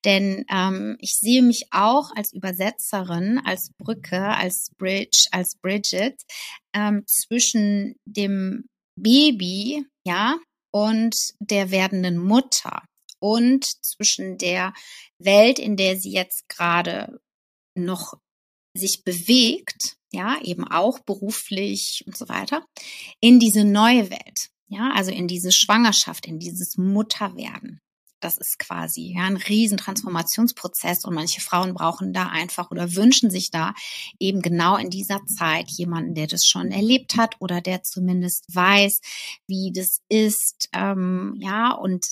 Denn 0.04 0.46
ähm, 0.50 0.98
ich 1.00 1.16
sehe 1.16 1.42
mich 1.42 1.68
auch 1.72 2.12
als 2.16 2.34
Übersetzerin, 2.34 3.40
als 3.46 3.72
Brücke, 3.78 4.22
als 4.22 4.72
Bridge, 4.78 5.28
als 5.32 5.56
Bridget 5.56 6.22
ähm, 6.74 7.04
zwischen 7.08 7.96
dem 8.06 8.66
Baby, 8.96 9.86
ja, 10.06 10.38
und 10.72 11.34
der 11.40 11.72
werdenden 11.72 12.18
Mutter 12.18 12.84
und 13.20 13.66
zwischen 13.86 14.38
der 14.38 14.74
Welt, 15.20 15.60
in 15.60 15.76
der 15.76 15.98
sie 15.98 16.12
jetzt 16.12 16.50
gerade 16.50 17.20
noch 17.76 18.16
sich 18.76 19.04
bewegt, 19.04 19.98
ja, 20.12 20.40
eben 20.42 20.66
auch 20.66 21.00
beruflich 21.00 22.04
und 22.08 22.18
so 22.18 22.28
weiter, 22.30 22.66
in 23.20 23.40
diese 23.40 23.64
neue 23.64 24.10
Welt. 24.10 24.51
Ja, 24.72 24.92
also 24.96 25.12
in 25.12 25.28
diese 25.28 25.52
Schwangerschaft, 25.52 26.26
in 26.26 26.40
dieses 26.40 26.78
Mutterwerden. 26.78 27.82
Das 28.22 28.38
ist 28.38 28.58
quasi 28.58 29.14
ja, 29.14 29.24
ein 29.24 29.36
Riesentransformationsprozess 29.36 31.04
und 31.04 31.14
manche 31.14 31.42
Frauen 31.42 31.74
brauchen 31.74 32.14
da 32.14 32.28
einfach 32.28 32.72
oder 32.72 32.96
wünschen 32.96 33.30
sich 33.30 33.52
da 33.52 33.74
eben 34.18 34.42
genau 34.42 34.78
in 34.78 34.90
dieser 34.90 35.26
Zeit 35.26 35.70
jemanden, 35.72 36.16
der 36.16 36.28
das 36.28 36.46
schon 36.46 36.72
erlebt 36.72 37.18
hat 37.18 37.36
oder 37.40 37.60
der 37.60 37.84
zumindest 37.84 38.46
weiß, 38.56 39.02
wie 39.46 39.74
das 39.76 40.00
ist, 40.08 40.70
ähm, 40.72 41.36
ja, 41.40 41.74
und 41.74 42.06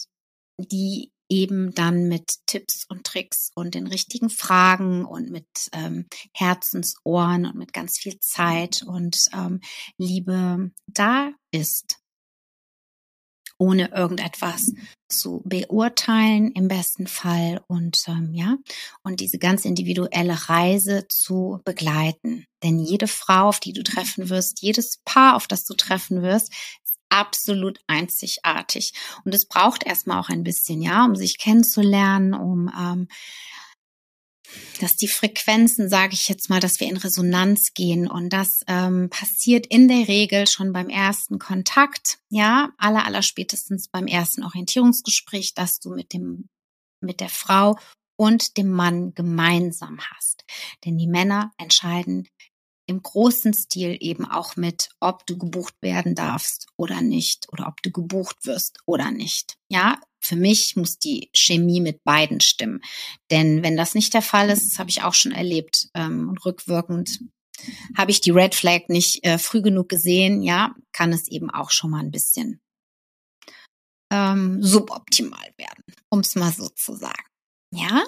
die 0.57 1.11
eben 1.29 1.73
dann 1.75 2.09
mit 2.09 2.39
Tipps 2.45 2.85
und 2.89 3.05
Tricks 3.05 3.51
und 3.55 3.73
den 3.73 3.87
richtigen 3.87 4.29
Fragen 4.29 5.05
und 5.05 5.29
mit 5.29 5.47
ähm, 5.71 6.07
Herzensohren 6.33 7.45
und 7.45 7.55
mit 7.55 7.71
ganz 7.71 7.99
viel 7.99 8.19
Zeit 8.19 8.83
und 8.85 9.27
ähm, 9.33 9.61
Liebe 9.97 10.71
da 10.87 11.31
ist 11.51 11.98
ohne 13.59 13.91
irgendetwas 13.91 14.71
zu 15.09 15.41
beurteilen 15.43 16.51
im 16.53 16.67
besten 16.67 17.07
Fall 17.07 17.61
und 17.67 18.03
ähm, 18.07 18.33
ja 18.33 18.57
und 19.03 19.19
diese 19.19 19.37
ganz 19.37 19.65
individuelle 19.65 20.49
Reise 20.49 21.05
zu 21.09 21.59
begleiten. 21.65 22.45
Denn 22.63 22.79
jede 22.79 23.07
Frau, 23.07 23.49
auf 23.49 23.59
die 23.59 23.73
du 23.73 23.83
treffen 23.83 24.29
wirst, 24.29 24.61
jedes 24.61 25.01
Paar, 25.05 25.35
auf 25.35 25.47
das 25.47 25.65
du 25.65 25.73
treffen 25.73 26.21
wirst, 26.21 26.53
ist 26.85 26.99
absolut 27.09 27.79
einzigartig 27.87 28.93
und 29.25 29.35
es 29.35 29.45
braucht 29.45 29.85
erstmal 29.85 30.19
auch 30.19 30.29
ein 30.29 30.43
bisschen, 30.43 30.81
ja, 30.81 31.05
um 31.05 31.15
sich 31.15 31.37
kennenzulernen, 31.37 32.33
um 32.33 32.71
ähm, 32.79 33.07
dass 34.79 34.95
die 34.95 35.07
Frequenzen, 35.07 35.89
sage 35.89 36.13
ich 36.13 36.27
jetzt 36.27 36.49
mal, 36.49 36.59
dass 36.59 36.79
wir 36.79 36.87
in 36.87 36.97
Resonanz 36.97 37.73
gehen 37.73 38.07
und 38.07 38.29
das 38.29 38.61
ähm, 38.67 39.09
passiert 39.09 39.67
in 39.67 39.87
der 39.87 40.07
Regel 40.07 40.47
schon 40.47 40.73
beim 40.73 40.89
ersten 40.89 41.39
Kontakt, 41.39 42.19
ja, 42.29 42.71
aller 42.77 43.05
aller 43.05 43.21
spätestens 43.21 43.87
beim 43.87 44.07
ersten 44.07 44.43
Orientierungsgespräch, 44.43 45.53
dass 45.53 45.79
du 45.79 45.89
mit 45.89 46.13
dem 46.13 46.49
mit 47.01 47.19
der 47.19 47.29
Frau 47.29 47.77
und 48.17 48.57
dem 48.57 48.69
Mann 48.69 49.13
gemeinsam 49.13 49.99
hast. 50.01 50.43
Denn 50.83 50.97
die 50.97 51.07
Männer 51.07 51.51
entscheiden 51.57 52.27
im 52.89 53.03
großen 53.03 53.53
Stil 53.53 53.97
eben 53.99 54.25
auch 54.25 54.55
mit, 54.55 54.89
ob 54.99 55.23
du 55.27 55.37
gebucht 55.37 55.75
werden 55.81 56.15
darfst 56.15 56.65
oder 56.75 57.01
nicht 57.01 57.45
oder 57.51 57.67
ob 57.67 57.83
du 57.83 57.91
gebucht 57.91 58.45
wirst 58.45 58.79
oder 58.87 59.11
nicht. 59.11 59.57
Ja, 59.69 59.99
für 60.19 60.35
mich 60.35 60.75
muss 60.75 60.97
die 60.97 61.29
Chemie 61.35 61.81
mit 61.81 62.03
beiden 62.03 62.41
stimmen. 62.41 62.81
Denn 63.29 63.61
wenn 63.61 63.77
das 63.77 63.93
nicht 63.93 64.15
der 64.15 64.23
Fall 64.23 64.49
ist, 64.49 64.71
das 64.71 64.79
habe 64.79 64.89
ich 64.89 65.03
auch 65.03 65.13
schon 65.13 65.31
erlebt 65.31 65.89
ähm, 65.93 66.29
und 66.29 66.43
rückwirkend 66.43 67.19
habe 67.95 68.09
ich 68.09 68.21
die 68.21 68.31
Red 68.31 68.55
Flag 68.55 68.87
nicht 68.87 69.23
äh, 69.23 69.37
früh 69.37 69.61
genug 69.61 69.87
gesehen, 69.89 70.41
ja, 70.41 70.73
kann 70.91 71.13
es 71.13 71.27
eben 71.27 71.51
auch 71.51 71.69
schon 71.69 71.91
mal 71.91 71.99
ein 71.99 72.11
bisschen 72.11 72.59
ähm, 74.11 74.63
suboptimal 74.63 75.53
werden, 75.57 75.83
um 76.09 76.21
es 76.21 76.33
mal 76.35 76.51
so 76.51 76.69
zu 76.69 76.95
sagen. 76.95 77.28
Ja, 77.71 78.03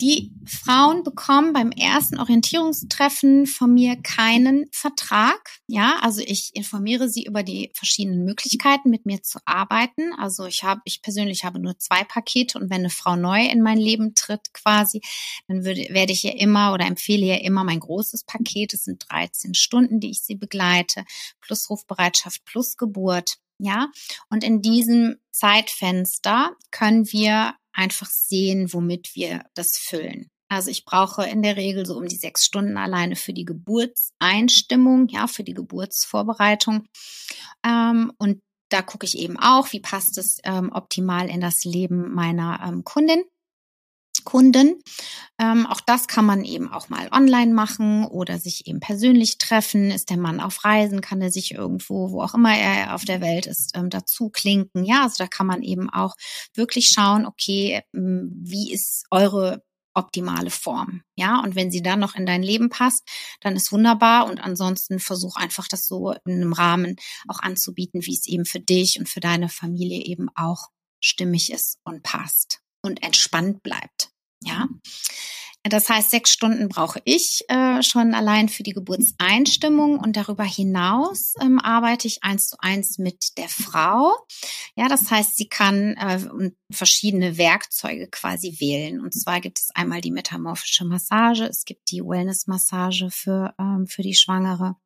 die 0.00 0.32
Frauen 0.44 1.02
bekommen 1.02 1.52
beim 1.52 1.72
ersten 1.72 2.18
Orientierungstreffen 2.18 3.46
von 3.46 3.74
mir 3.74 3.96
keinen 3.96 4.66
Vertrag. 4.72 5.50
Ja, 5.66 5.98
also 6.00 6.20
ich 6.24 6.50
informiere 6.54 7.08
sie 7.08 7.24
über 7.24 7.42
die 7.42 7.70
verschiedenen 7.74 8.24
Möglichkeiten, 8.24 8.90
mit 8.90 9.04
mir 9.06 9.22
zu 9.22 9.40
arbeiten. 9.44 10.12
Also 10.16 10.46
ich 10.46 10.62
habe, 10.62 10.80
ich 10.84 11.02
persönlich 11.02 11.44
habe 11.44 11.58
nur 11.58 11.78
zwei 11.78 12.04
Pakete 12.04 12.58
und 12.58 12.70
wenn 12.70 12.80
eine 12.80 12.90
Frau 12.90 13.16
neu 13.16 13.46
in 13.46 13.62
mein 13.62 13.78
Leben 13.78 14.14
tritt 14.14 14.52
quasi, 14.52 15.00
dann 15.48 15.64
würde, 15.64 15.88
werde 15.90 16.12
ich 16.12 16.24
ihr 16.24 16.38
immer 16.38 16.72
oder 16.72 16.86
empfehle 16.86 17.26
ihr 17.26 17.42
immer 17.42 17.64
mein 17.64 17.80
großes 17.80 18.24
Paket. 18.24 18.74
Es 18.74 18.84
sind 18.84 19.06
13 19.10 19.54
Stunden, 19.54 20.00
die 20.00 20.10
ich 20.10 20.20
sie 20.20 20.36
begleite, 20.36 21.04
plus 21.40 21.68
Rufbereitschaft, 21.68 22.44
plus 22.44 22.76
Geburt. 22.76 23.38
Ja, 23.58 23.88
und 24.30 24.44
in 24.44 24.62
diesem 24.62 25.16
Zeitfenster 25.32 26.52
können 26.70 27.10
wir 27.10 27.54
einfach 27.72 28.08
sehen, 28.08 28.72
womit 28.72 29.14
wir 29.14 29.44
das 29.54 29.76
füllen. 29.76 30.30
Also 30.48 30.70
ich 30.70 30.84
brauche 30.84 31.24
in 31.24 31.42
der 31.42 31.56
Regel 31.56 31.84
so 31.84 31.96
um 31.96 32.06
die 32.06 32.16
sechs 32.16 32.44
Stunden 32.44 32.78
alleine 32.78 33.16
für 33.16 33.32
die 33.32 33.44
Geburtseinstimmung, 33.44 35.08
ja, 35.08 35.26
für 35.26 35.44
die 35.44 35.54
Geburtsvorbereitung. 35.54 36.86
Ähm, 37.64 38.12
und 38.18 38.40
da 38.70 38.82
gucke 38.82 39.06
ich 39.06 39.18
eben 39.18 39.38
auch, 39.38 39.72
wie 39.72 39.80
passt 39.80 40.16
es 40.18 40.38
ähm, 40.44 40.70
optimal 40.72 41.28
in 41.28 41.40
das 41.40 41.64
Leben 41.64 42.14
meiner 42.14 42.60
ähm, 42.66 42.84
Kundin. 42.84 43.22
Kunden. 44.28 44.74
Ähm, 45.40 45.66
auch 45.66 45.80
das 45.80 46.06
kann 46.06 46.26
man 46.26 46.44
eben 46.44 46.70
auch 46.70 46.90
mal 46.90 47.08
online 47.12 47.54
machen 47.54 48.04
oder 48.04 48.38
sich 48.38 48.66
eben 48.66 48.78
persönlich 48.78 49.38
treffen. 49.38 49.90
Ist 49.90 50.10
der 50.10 50.18
Mann 50.18 50.40
auf 50.40 50.66
Reisen, 50.66 51.00
kann 51.00 51.22
er 51.22 51.30
sich 51.30 51.54
irgendwo, 51.54 52.10
wo 52.10 52.20
auch 52.20 52.34
immer 52.34 52.54
er 52.54 52.94
auf 52.94 53.06
der 53.06 53.22
Welt 53.22 53.46
ist, 53.46 53.70
ähm, 53.74 53.88
dazu 53.88 54.28
klinken. 54.28 54.84
Ja, 54.84 55.04
also 55.04 55.14
da 55.16 55.26
kann 55.28 55.46
man 55.46 55.62
eben 55.62 55.88
auch 55.88 56.14
wirklich 56.52 56.90
schauen, 56.90 57.24
okay, 57.24 57.80
ähm, 57.94 58.30
wie 58.38 58.70
ist 58.70 59.06
eure 59.10 59.62
optimale 59.94 60.50
Form. 60.50 61.00
Ja, 61.16 61.40
und 61.40 61.54
wenn 61.54 61.70
sie 61.70 61.82
dann 61.82 61.98
noch 61.98 62.14
in 62.14 62.26
dein 62.26 62.42
Leben 62.42 62.68
passt, 62.68 63.08
dann 63.40 63.56
ist 63.56 63.72
wunderbar. 63.72 64.26
Und 64.26 64.40
ansonsten 64.40 64.98
versuch 64.98 65.36
einfach 65.36 65.68
das 65.68 65.86
so 65.86 66.12
in 66.26 66.34
einem 66.34 66.52
Rahmen 66.52 66.96
auch 67.28 67.40
anzubieten, 67.40 68.04
wie 68.04 68.14
es 68.14 68.26
eben 68.26 68.44
für 68.44 68.60
dich 68.60 68.98
und 68.98 69.08
für 69.08 69.20
deine 69.20 69.48
Familie 69.48 70.04
eben 70.04 70.28
auch 70.34 70.68
stimmig 71.00 71.50
ist 71.50 71.78
und 71.82 72.02
passt 72.02 72.60
und 72.82 73.02
entspannt 73.02 73.62
bleibt. 73.62 74.10
Ja. 74.42 74.68
Das 75.64 75.88
heißt, 75.88 76.10
sechs 76.10 76.30
Stunden 76.32 76.68
brauche 76.68 77.00
ich 77.04 77.44
äh, 77.48 77.82
schon 77.82 78.14
allein 78.14 78.48
für 78.48 78.62
die 78.62 78.72
Geburtseinstimmung 78.72 79.98
und 79.98 80.16
darüber 80.16 80.44
hinaus 80.44 81.34
ähm, 81.40 81.58
arbeite 81.58 82.06
ich 82.06 82.22
eins 82.22 82.48
zu 82.48 82.56
eins 82.60 82.98
mit 82.98 83.36
der 83.36 83.48
Frau. 83.48 84.14
Ja, 84.76 84.88
das 84.88 85.10
heißt, 85.10 85.36
sie 85.36 85.48
kann 85.48 85.94
äh, 85.94 86.50
verschiedene 86.72 87.36
Werkzeuge 87.36 88.08
quasi 88.08 88.56
wählen. 88.60 89.00
Und 89.00 89.12
zwar 89.12 89.40
gibt 89.40 89.58
es 89.58 89.70
einmal 89.74 90.00
die 90.00 90.12
metamorphische 90.12 90.84
Massage, 90.84 91.44
es 91.44 91.64
gibt 91.64 91.90
die 91.90 92.02
Wellness-Massage 92.02 93.10
für, 93.10 93.54
ähm, 93.58 93.86
für 93.86 94.02
die 94.02 94.14
Schwangere. 94.14 94.76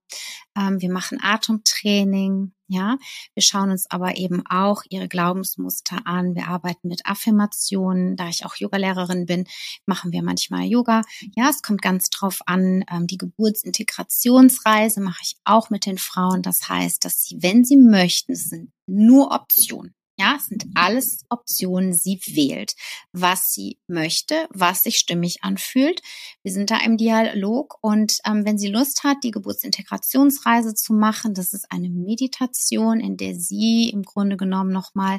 Ähm, 0.57 0.81
wir 0.81 0.90
machen 0.90 1.19
Atemtraining, 1.23 2.52
ja. 2.69 2.99
Wir 3.35 3.42
schauen 3.42 3.71
uns 3.71 3.90
aber 3.90 4.16
eben 4.16 4.42
auch 4.49 4.83
ihre 4.88 5.09
Glaubensmuster 5.09 6.07
an. 6.07 6.35
Wir 6.35 6.49
arbeiten 6.49 6.88
mit 6.88 7.07
Affirmationen. 7.07 8.16
Da 8.16 8.28
ich 8.28 8.45
auch 8.45 8.57
Yogalehrerin 8.57 9.26
bin, 9.26 9.47
machen 9.87 10.12
wir 10.12 10.23
manchmal 10.23 10.64
Yoga. 10.64 11.02
Ja, 11.37 11.49
es 11.50 11.62
kommt 11.62 11.83
ganz 11.83 12.11
drauf 12.11 12.40
an. 12.47 12.85
Ähm, 12.90 13.07
die 13.07 13.19
Geburtsintegrationsreise 13.19 15.00
mache 15.00 15.21
ich 15.23 15.37
auch 15.45 15.71
mit 15.71 15.87
den 15.87 15.99
Frauen. 15.99 16.42
Das 16.42 16.69
heißt, 16.69 17.04
dass 17.04 17.23
sie, 17.23 17.42
wenn 17.42 17.64
sie 17.64 17.76
möchten, 17.76 18.33
es 18.33 18.45
sind 18.45 18.73
nur 18.87 19.33
Optionen. 19.33 19.95
Ja, 20.23 20.37
es 20.37 20.47
sind 20.47 20.67
alles 20.76 21.25
Optionen. 21.31 21.93
Sie 21.93 22.21
wählt, 22.26 22.75
was 23.12 23.50
sie 23.50 23.81
möchte, 23.88 24.47
was 24.50 24.85
sich 24.85 24.97
stimmig 24.97 25.43
anfühlt. 25.43 26.00
Wir 26.45 26.52
sind 26.52 26.71
da 26.71 26.79
im 26.79 26.97
Dialog 26.97 27.79
und 27.81 28.19
ähm, 28.25 28.45
wenn 28.45 28.57
sie 28.57 28.69
Lust 28.69 29.02
hat, 29.02 29.17
die 29.25 29.33
Geburtsintegrationsreise 29.33 30.75
zu 30.75 30.93
machen, 30.93 31.35
das 31.35 31.52
ist 31.52 31.67
eine 31.73 31.88
Meditation, 31.88 33.00
in 33.00 33.17
der 33.17 33.35
sie 33.35 33.91
im 33.93 34.05
Grunde 34.05 34.37
genommen 34.37 34.71
nochmal 34.71 35.19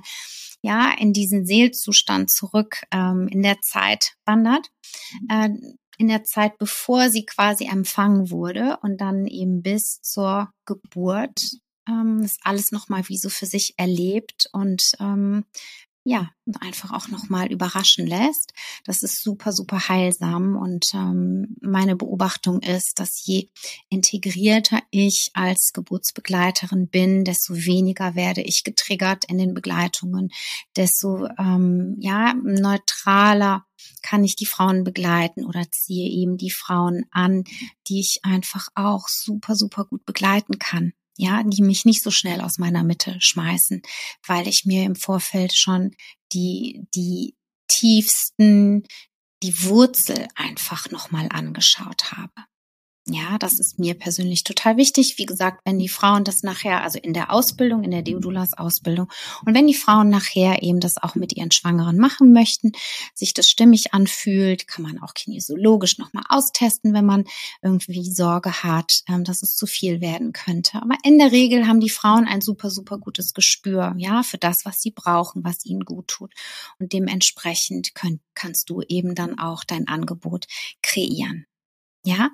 ja 0.61 0.93
in 0.97 1.11
diesen 1.11 1.45
Seelzustand 1.45 2.31
zurück 2.31 2.83
ähm, 2.91 3.27
in 3.29 3.43
der 3.43 3.59
Zeit 3.59 4.13
wandert. 4.23 4.69
Äh, 5.29 5.49
in 5.97 6.07
der 6.07 6.23
Zeit, 6.23 6.57
bevor 6.57 7.09
sie 7.09 7.25
quasi 7.25 7.65
empfangen 7.65 8.31
wurde 8.31 8.77
und 8.81 9.01
dann 9.01 9.27
eben 9.27 9.61
bis 9.61 9.99
zur 10.01 10.49
Geburt 10.65 11.57
ähm, 11.87 12.21
das 12.21 12.37
alles 12.43 12.71
nochmal 12.71 13.07
wie 13.09 13.17
so 13.17 13.29
für 13.29 13.45
sich 13.45 13.73
erlebt 13.77 14.49
und 14.51 14.93
ähm, 14.99 15.45
ja, 16.05 16.31
und 16.45 16.61
einfach 16.61 16.91
auch 16.91 17.07
nochmal 17.07 17.49
überraschen 17.49 18.05
lässt. 18.05 18.53
Das 18.83 19.03
ist 19.03 19.23
super, 19.23 19.53
super 19.53 19.87
heilsam. 19.87 20.57
Und 20.57 20.93
ähm, 20.93 21.55
meine 21.61 21.95
Beobachtung 21.95 22.59
ist, 22.61 22.99
dass 22.99 23.25
je 23.25 23.47
integrierter 23.89 24.81
ich 24.91 25.31
als 25.33 25.71
Geburtsbegleiterin 25.71 26.89
bin, 26.89 27.23
desto 27.23 27.55
weniger 27.55 28.15
werde 28.15 28.41
ich 28.41 28.65
getriggert 28.65 29.23
in 29.29 29.37
den 29.37 29.53
Begleitungen, 29.53 30.29
desto 30.75 31.27
ähm, 31.39 31.95
ja, 31.99 32.33
neutraler 32.33 33.65
kann 34.01 34.25
ich 34.25 34.35
die 34.35 34.45
Frauen 34.45 34.83
begleiten 34.83 35.45
oder 35.45 35.71
ziehe 35.71 36.09
eben 36.09 36.37
die 36.37 36.51
Frauen 36.51 37.05
an, 37.11 37.45
die 37.87 38.01
ich 38.01 38.19
einfach 38.23 38.67
auch 38.75 39.07
super, 39.07 39.55
super 39.55 39.85
gut 39.85 40.05
begleiten 40.05 40.59
kann 40.59 40.93
ja, 41.17 41.43
die 41.43 41.61
mich 41.61 41.85
nicht 41.85 42.01
so 42.01 42.11
schnell 42.11 42.41
aus 42.41 42.57
meiner 42.57 42.83
Mitte 42.83 43.15
schmeißen, 43.19 43.81
weil 44.25 44.47
ich 44.47 44.65
mir 44.65 44.83
im 44.83 44.95
Vorfeld 44.95 45.55
schon 45.55 45.95
die, 46.33 46.81
die 46.95 47.35
tiefsten, 47.67 48.83
die 49.43 49.63
Wurzel 49.63 50.27
einfach 50.35 50.89
nochmal 50.89 51.27
angeschaut 51.29 52.11
habe. 52.11 52.33
Ja, 53.05 53.37
das 53.37 53.59
ist 53.59 53.79
mir 53.79 53.95
persönlich 53.95 54.45
total 54.45 54.77
wichtig. 54.77 55.17
Wie 55.17 55.25
gesagt, 55.25 55.59
wenn 55.65 55.77
die 55.77 55.89
Frauen 55.89 56.23
das 56.23 56.41
nachher, 56.41 56.83
also 56.83 56.97
in 56.99 57.13
der 57.13 57.33
Ausbildung, 57.33 57.83
in 57.83 57.91
der 57.91 58.01
Deodulas 58.01 58.53
Ausbildung, 58.53 59.11
und 59.45 59.53
wenn 59.53 59.67
die 59.67 59.73
Frauen 59.73 60.09
nachher 60.09 60.63
eben 60.63 60.79
das 60.79 60.97
auch 60.97 61.15
mit 61.15 61.35
ihren 61.35 61.51
Schwangeren 61.51 61.97
machen 61.97 62.31
möchten, 62.31 62.71
sich 63.13 63.33
das 63.33 63.49
stimmig 63.49 63.93
anfühlt, 63.93 64.69
kann 64.69 64.83
man 64.83 65.01
auch 65.01 65.13
kinesiologisch 65.15 65.97
nochmal 65.97 66.23
austesten, 66.29 66.93
wenn 66.93 67.05
man 67.05 67.25
irgendwie 67.61 68.09
Sorge 68.09 68.63
hat, 68.63 69.01
ähm, 69.09 69.25
dass 69.25 69.43
es 69.43 69.57
zu 69.57 69.67
viel 69.67 69.99
werden 69.99 70.31
könnte. 70.31 70.81
Aber 70.81 70.95
in 71.03 71.19
der 71.19 71.33
Regel 71.33 71.67
haben 71.67 71.81
die 71.81 71.89
Frauen 71.89 72.25
ein 72.25 72.39
super, 72.39 72.69
super 72.69 72.99
gutes 72.99 73.33
Gespür, 73.33 73.95
ja, 73.97 74.23
für 74.23 74.37
das, 74.37 74.63
was 74.63 74.81
sie 74.81 74.91
brauchen, 74.91 75.43
was 75.43 75.65
ihnen 75.65 75.83
gut 75.83 76.07
tut. 76.07 76.33
Und 76.79 76.93
dementsprechend 76.93 77.95
könnt, 77.95 78.21
kannst 78.33 78.69
du 78.69 78.81
eben 78.87 79.13
dann 79.13 79.39
auch 79.39 79.65
dein 79.65 79.89
Angebot 79.89 80.45
kreieren. 80.81 81.47
Ja. 82.05 82.29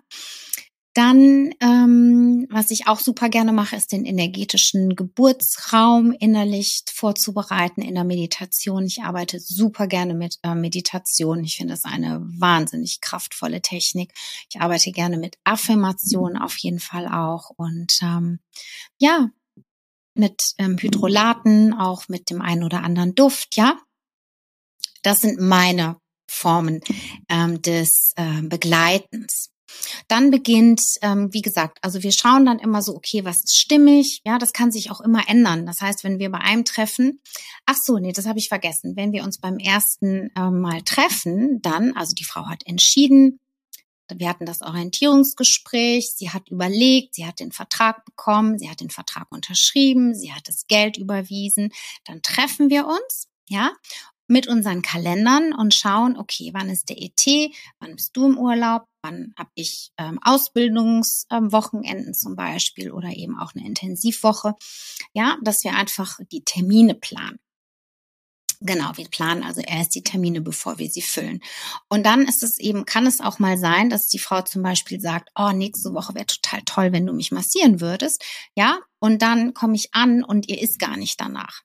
Dann, 0.96 1.54
ähm, 1.62 2.48
was 2.50 2.72
ich 2.72 2.88
auch 2.88 3.00
super 3.00 3.30
gerne 3.30 3.54
mache, 3.54 3.76
ist 3.76 3.92
den 3.92 4.06
energetischen 4.06 4.96
Geburtsraum 4.96 6.12
innerlich 6.12 6.84
vorzubereiten 6.92 7.84
in 7.84 7.94
der 7.94 8.04
Meditation. 8.04 8.86
Ich 8.86 9.04
arbeite 9.04 9.40
super 9.40 9.86
gerne 9.86 10.16
mit 10.16 10.40
äh, 10.42 10.56
Meditation. 10.56 11.44
Ich 11.44 11.58
finde 11.58 11.76
das 11.76 11.86
eine 11.86 12.20
wahnsinnig 12.22 13.02
kraftvolle 13.02 13.62
Technik. 13.62 14.14
Ich 14.50 14.60
arbeite 14.60 14.92
gerne 14.92 15.18
mit 15.18 15.38
Affirmationen 15.44 16.42
auf 16.42 16.58
jeden 16.58 16.80
Fall 16.80 17.08
auch 17.08 17.52
und 17.56 18.00
ähm, 18.02 18.40
ja, 18.98 19.30
mit 20.16 20.54
ähm, 20.58 20.78
Hydrolaten, 20.78 21.74
auch 21.74 22.10
mit 22.10 22.30
dem 22.32 22.42
einen 22.42 22.64
oder 22.64 22.84
anderen 22.84 23.16
Duft, 23.16 23.56
ja. 23.56 23.80
Das 25.04 25.22
sind 25.22 25.40
meine 25.40 25.98
Formen 26.30 26.82
ähm, 27.30 27.62
des 27.62 28.12
äh, 28.18 28.42
Begleitens. 28.42 29.52
Dann 30.08 30.32
beginnt, 30.32 30.82
ähm, 31.02 31.34
wie 31.34 31.42
gesagt, 31.42 31.80
also 31.82 32.04
wir 32.04 32.12
schauen 32.12 32.46
dann 32.46 32.60
immer 32.60 32.82
so, 32.82 32.96
okay, 32.96 33.26
was 33.26 33.44
ist 33.44 33.60
stimmig? 33.60 34.22
Ja, 34.26 34.38
das 34.38 34.54
kann 34.54 34.72
sich 34.72 34.92
auch 34.92 35.02
immer 35.02 35.28
ändern. 35.28 35.66
Das 35.66 35.82
heißt, 35.82 36.04
wenn 36.04 36.20
wir 36.20 36.30
bei 36.32 36.40
einem 36.40 36.66
treffen, 36.66 37.22
ach 37.66 37.78
so, 37.82 37.98
nee, 37.98 38.12
das 38.12 38.26
habe 38.26 38.40
ich 38.40 38.50
vergessen. 38.50 38.96
Wenn 38.96 39.12
wir 39.12 39.24
uns 39.24 39.40
beim 39.40 39.58
ersten 39.58 40.32
ähm, 40.36 40.62
Mal 40.62 40.82
treffen, 40.84 41.62
dann, 41.62 41.96
also 41.96 42.14
die 42.14 42.26
Frau 42.26 42.48
hat 42.48 42.66
entschieden, 42.66 43.40
wir 44.16 44.28
hatten 44.28 44.46
das 44.46 44.62
Orientierungsgespräch, 44.62 46.14
sie 46.16 46.32
hat 46.32 46.50
überlegt, 46.50 47.16
sie 47.16 47.28
hat 47.28 47.40
den 47.40 47.52
Vertrag 47.52 48.04
bekommen, 48.06 48.58
sie 48.58 48.70
hat 48.70 48.82
den 48.82 48.90
Vertrag 48.90 49.28
unterschrieben, 49.32 50.16
sie 50.16 50.34
hat 50.34 50.48
das 50.48 50.66
Geld 50.68 50.98
überwiesen, 50.98 51.72
dann 52.06 52.22
treffen 52.22 52.70
wir 52.70 52.88
uns, 52.88 53.28
ja, 53.48 53.72
mit 54.30 54.48
unseren 54.48 54.82
Kalendern 54.82 55.54
und 55.54 55.74
schauen, 55.74 56.16
okay, 56.16 56.52
wann 56.54 56.70
ist 56.70 56.90
der 56.90 57.02
ET, 57.02 57.52
wann 57.80 57.96
bist 57.96 58.16
du 58.16 58.28
im 58.28 58.38
Urlaub, 58.38 58.86
wann 59.02 59.34
habe 59.38 59.50
ich 59.56 59.92
ähm, 59.98 60.20
Ausbildungswochenenden 60.22 62.08
ähm, 62.08 62.14
zum 62.14 62.36
Beispiel 62.36 62.92
oder 62.92 63.10
eben 63.10 63.40
auch 63.40 63.54
eine 63.56 63.66
Intensivwoche. 63.66 64.54
Ja, 65.14 65.38
dass 65.42 65.64
wir 65.64 65.76
einfach 65.76 66.20
die 66.32 66.44
Termine 66.44 66.94
planen. 66.94 67.40
Genau, 68.62 68.92
wir 68.96 69.08
planen 69.08 69.42
also 69.44 69.62
erst 69.62 69.96
die 69.96 70.04
Termine, 70.04 70.42
bevor 70.42 70.78
wir 70.78 70.90
sie 70.90 71.02
füllen. 71.02 71.40
Und 71.88 72.06
dann 72.06 72.28
ist 72.28 72.44
es 72.44 72.60
eben, 72.60 72.86
kann 72.86 73.08
es 73.08 73.22
auch 73.22 73.40
mal 73.40 73.58
sein, 73.58 73.90
dass 73.90 74.10
die 74.10 74.20
Frau 74.20 74.42
zum 74.42 74.62
Beispiel 74.62 75.00
sagt, 75.00 75.30
oh, 75.34 75.52
nächste 75.52 75.94
Woche 75.94 76.14
wäre 76.14 76.26
total 76.26 76.62
toll, 76.66 76.92
wenn 76.92 77.08
du 77.08 77.14
mich 77.14 77.32
massieren 77.32 77.82
würdest. 77.82 78.24
Ja, 78.56 78.80
und 79.00 79.22
dann 79.22 79.54
komme 79.54 79.76
ich 79.76 79.94
an 79.94 80.24
und 80.24 80.50
ihr 80.50 80.62
ist 80.62 80.78
gar 80.78 80.98
nicht 80.98 81.20
danach. 81.20 81.62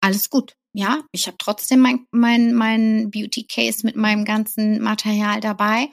Alles 0.00 0.28
gut 0.28 0.56
ja, 0.76 1.02
ich 1.12 1.28
habe 1.28 1.36
trotzdem 1.38 1.78
mein, 1.78 2.04
mein, 2.10 2.52
mein 2.52 3.08
Beauty 3.12 3.44
Case 3.44 3.86
mit 3.86 3.94
meinem 3.94 4.24
ganzen 4.24 4.82
Material 4.82 5.40
dabei 5.40 5.88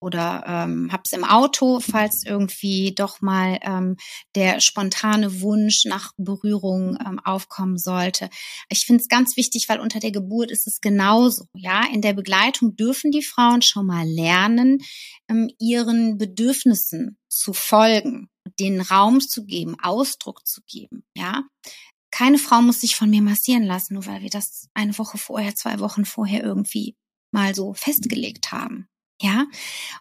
oder 0.00 0.42
ähm, 0.44 0.90
habe 0.90 1.04
es 1.04 1.12
im 1.12 1.22
Auto, 1.22 1.78
falls 1.78 2.24
irgendwie 2.26 2.92
doch 2.96 3.20
mal 3.20 3.60
ähm, 3.62 3.96
der 4.34 4.58
spontane 4.58 5.40
Wunsch 5.40 5.84
nach 5.84 6.10
Berührung 6.16 6.98
ähm, 7.06 7.20
aufkommen 7.20 7.78
sollte. 7.78 8.28
Ich 8.68 8.86
finde 8.86 9.02
es 9.02 9.08
ganz 9.08 9.36
wichtig, 9.36 9.68
weil 9.68 9.78
unter 9.78 10.00
der 10.00 10.10
Geburt 10.10 10.50
ist 10.50 10.66
es 10.66 10.80
genauso. 10.80 11.44
Ja, 11.54 11.84
in 11.92 12.02
der 12.02 12.14
Begleitung 12.14 12.74
dürfen 12.74 13.12
die 13.12 13.22
Frauen 13.22 13.62
schon 13.62 13.86
mal 13.86 14.04
lernen, 14.04 14.78
ähm, 15.28 15.48
ihren 15.60 16.18
Bedürfnissen 16.18 17.18
zu 17.28 17.52
folgen 17.52 18.28
den 18.60 18.80
Raum 18.80 19.20
zu 19.20 19.46
geben, 19.46 19.76
Ausdruck 19.82 20.46
zu 20.46 20.60
geben, 20.66 21.04
ja. 21.16 21.44
Keine 22.14 22.38
Frau 22.38 22.62
muss 22.62 22.80
sich 22.80 22.94
von 22.94 23.10
mir 23.10 23.22
massieren 23.22 23.64
lassen, 23.64 23.94
nur 23.94 24.06
weil 24.06 24.22
wir 24.22 24.30
das 24.30 24.68
eine 24.72 24.96
Woche 24.98 25.18
vorher, 25.18 25.56
zwei 25.56 25.80
Wochen 25.80 26.04
vorher 26.04 26.44
irgendwie 26.44 26.94
mal 27.32 27.56
so 27.56 27.74
festgelegt 27.74 28.52
haben. 28.52 28.86
Ja, 29.20 29.46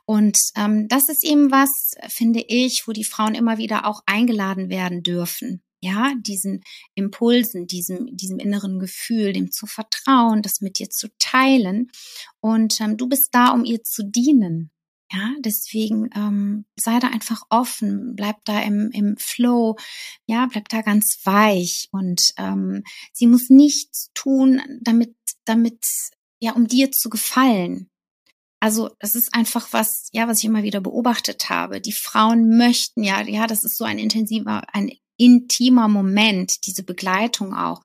und 0.05 0.37
ähm, 0.55 0.87
das 0.89 1.09
ist 1.09 1.23
eben 1.23 1.49
was, 1.49 1.95
finde 2.09 2.45
ich, 2.47 2.83
wo 2.87 2.91
die 2.91 3.03
Frauen 3.03 3.33
immer 3.33 3.57
wieder 3.57 3.87
auch 3.87 4.03
eingeladen 4.05 4.69
werden 4.69 5.01
dürfen. 5.01 5.63
ja, 5.81 6.13
diesen 6.21 6.63
Impulsen, 6.93 7.65
diesem, 7.65 8.15
diesem 8.15 8.37
inneren 8.37 8.77
Gefühl, 8.77 9.33
dem 9.33 9.51
zu 9.51 9.65
vertrauen, 9.65 10.43
das 10.43 10.61
mit 10.61 10.77
dir 10.77 10.91
zu 10.91 11.07
teilen. 11.17 11.89
Und 12.39 12.79
ähm, 12.79 12.95
du 12.95 13.09
bist 13.09 13.29
da, 13.31 13.47
um 13.47 13.65
ihr 13.65 13.83
zu 13.83 14.03
dienen. 14.03 14.69
Ja, 15.13 15.29
deswegen 15.41 16.09
ähm, 16.15 16.65
sei 16.75 16.97
da 16.99 17.09
einfach 17.09 17.43
offen, 17.49 18.15
bleib 18.15 18.43
da 18.45 18.59
im, 18.61 18.89
im 18.91 19.15
Flow, 19.17 19.75
ja, 20.25 20.47
bleib 20.47 20.69
da 20.69 20.81
ganz 20.81 21.19
weich 21.23 21.87
und 21.91 22.31
ähm, 22.37 22.83
sie 23.11 23.27
muss 23.27 23.51
nichts 23.51 24.09
tun, 24.15 24.59
damit, 24.81 25.15
damit, 25.45 25.85
ja, 26.39 26.53
um 26.53 26.67
dir 26.67 26.91
zu 26.91 27.11
gefallen. 27.11 27.91
Also 28.59 28.89
das 28.99 29.13
ist 29.13 29.35
einfach 29.35 29.67
was, 29.71 30.09
ja, 30.13 30.27
was 30.27 30.39
ich 30.39 30.45
immer 30.45 30.63
wieder 30.63 30.81
beobachtet 30.81 31.49
habe. 31.49 31.79
Die 31.79 31.91
Frauen 31.91 32.57
möchten 32.57 33.03
ja, 33.03 33.21
ja, 33.21 33.45
das 33.45 33.63
ist 33.63 33.77
so 33.77 33.83
ein 33.83 33.99
intensiver, 33.99 34.63
ein 34.73 34.89
intimer 35.17 35.87
Moment, 35.87 36.65
diese 36.65 36.83
Begleitung 36.83 37.53
auch. 37.53 37.81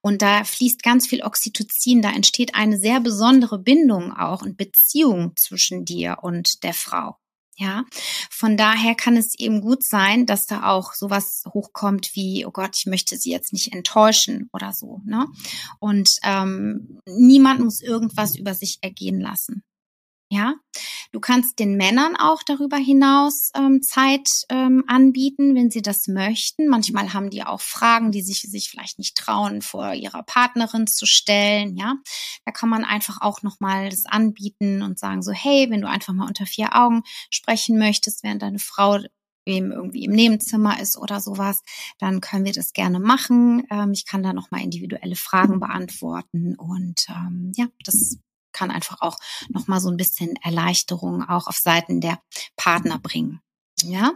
Und 0.00 0.22
da 0.22 0.44
fließt 0.44 0.82
ganz 0.82 1.06
viel 1.06 1.22
Oxytocin, 1.22 2.02
da 2.02 2.10
entsteht 2.10 2.54
eine 2.54 2.78
sehr 2.78 3.00
besondere 3.00 3.58
Bindung 3.58 4.12
auch 4.12 4.42
und 4.42 4.56
Beziehung 4.56 5.32
zwischen 5.36 5.84
dir 5.84 6.18
und 6.22 6.62
der 6.62 6.74
Frau. 6.74 7.16
Ja, 7.56 7.84
von 8.30 8.56
daher 8.56 8.96
kann 8.96 9.16
es 9.16 9.38
eben 9.38 9.60
gut 9.60 9.84
sein, 9.84 10.26
dass 10.26 10.46
da 10.46 10.68
auch 10.68 10.92
sowas 10.92 11.44
hochkommt 11.52 12.10
wie, 12.14 12.44
oh 12.46 12.50
Gott, 12.50 12.76
ich 12.76 12.86
möchte 12.86 13.16
sie 13.16 13.30
jetzt 13.30 13.52
nicht 13.52 13.72
enttäuschen 13.72 14.48
oder 14.52 14.72
so. 14.72 15.00
Ne? 15.04 15.26
Und 15.78 16.16
ähm, 16.24 16.98
niemand 17.06 17.60
muss 17.60 17.80
irgendwas 17.80 18.34
über 18.34 18.54
sich 18.54 18.78
ergehen 18.80 19.20
lassen. 19.20 19.62
Ja, 20.34 20.54
du 21.12 21.20
kannst 21.20 21.60
den 21.60 21.76
Männern 21.76 22.16
auch 22.16 22.42
darüber 22.42 22.76
hinaus 22.76 23.52
ähm, 23.56 23.82
Zeit 23.82 24.28
ähm, 24.48 24.82
anbieten, 24.88 25.54
wenn 25.54 25.70
sie 25.70 25.80
das 25.80 26.08
möchten. 26.08 26.66
Manchmal 26.66 27.12
haben 27.12 27.30
die 27.30 27.44
auch 27.44 27.60
Fragen, 27.60 28.10
die 28.10 28.20
sich 28.20 28.40
sich 28.40 28.68
vielleicht 28.68 28.98
nicht 28.98 29.16
trauen, 29.16 29.62
vor 29.62 29.94
ihrer 29.94 30.24
Partnerin 30.24 30.88
zu 30.88 31.06
stellen. 31.06 31.76
Ja, 31.76 31.94
da 32.44 32.50
kann 32.50 32.68
man 32.68 32.82
einfach 32.84 33.20
auch 33.20 33.42
noch 33.42 33.60
mal 33.60 33.90
das 33.90 34.06
anbieten 34.06 34.82
und 34.82 34.98
sagen 34.98 35.22
so, 35.22 35.30
hey, 35.30 35.70
wenn 35.70 35.80
du 35.80 35.88
einfach 35.88 36.12
mal 36.12 36.26
unter 36.26 36.46
vier 36.46 36.74
Augen 36.74 37.04
sprechen 37.30 37.78
möchtest, 37.78 38.24
während 38.24 38.42
deine 38.42 38.58
Frau 38.58 38.98
eben 39.46 39.70
irgendwie 39.70 40.04
im 40.04 40.12
Nebenzimmer 40.12 40.80
ist 40.80 40.96
oder 40.96 41.20
sowas, 41.20 41.62
dann 41.98 42.20
können 42.20 42.44
wir 42.44 42.52
das 42.52 42.72
gerne 42.72 42.98
machen. 42.98 43.64
Ähm, 43.70 43.92
ich 43.92 44.04
kann 44.04 44.24
da 44.24 44.32
noch 44.32 44.50
mal 44.50 44.62
individuelle 44.62 45.16
Fragen 45.16 45.60
beantworten 45.60 46.56
und 46.56 47.06
ähm, 47.08 47.52
ja, 47.54 47.66
das 47.84 48.18
kann 48.54 48.70
einfach 48.70 49.02
auch 49.02 49.18
noch 49.50 49.66
mal 49.66 49.80
so 49.80 49.90
ein 49.90 49.98
bisschen 49.98 50.36
Erleichterung 50.36 51.28
auch 51.28 51.46
auf 51.46 51.56
Seiten 51.56 52.00
der 52.00 52.18
Partner 52.56 52.98
bringen. 52.98 53.40
Ja, 53.82 54.12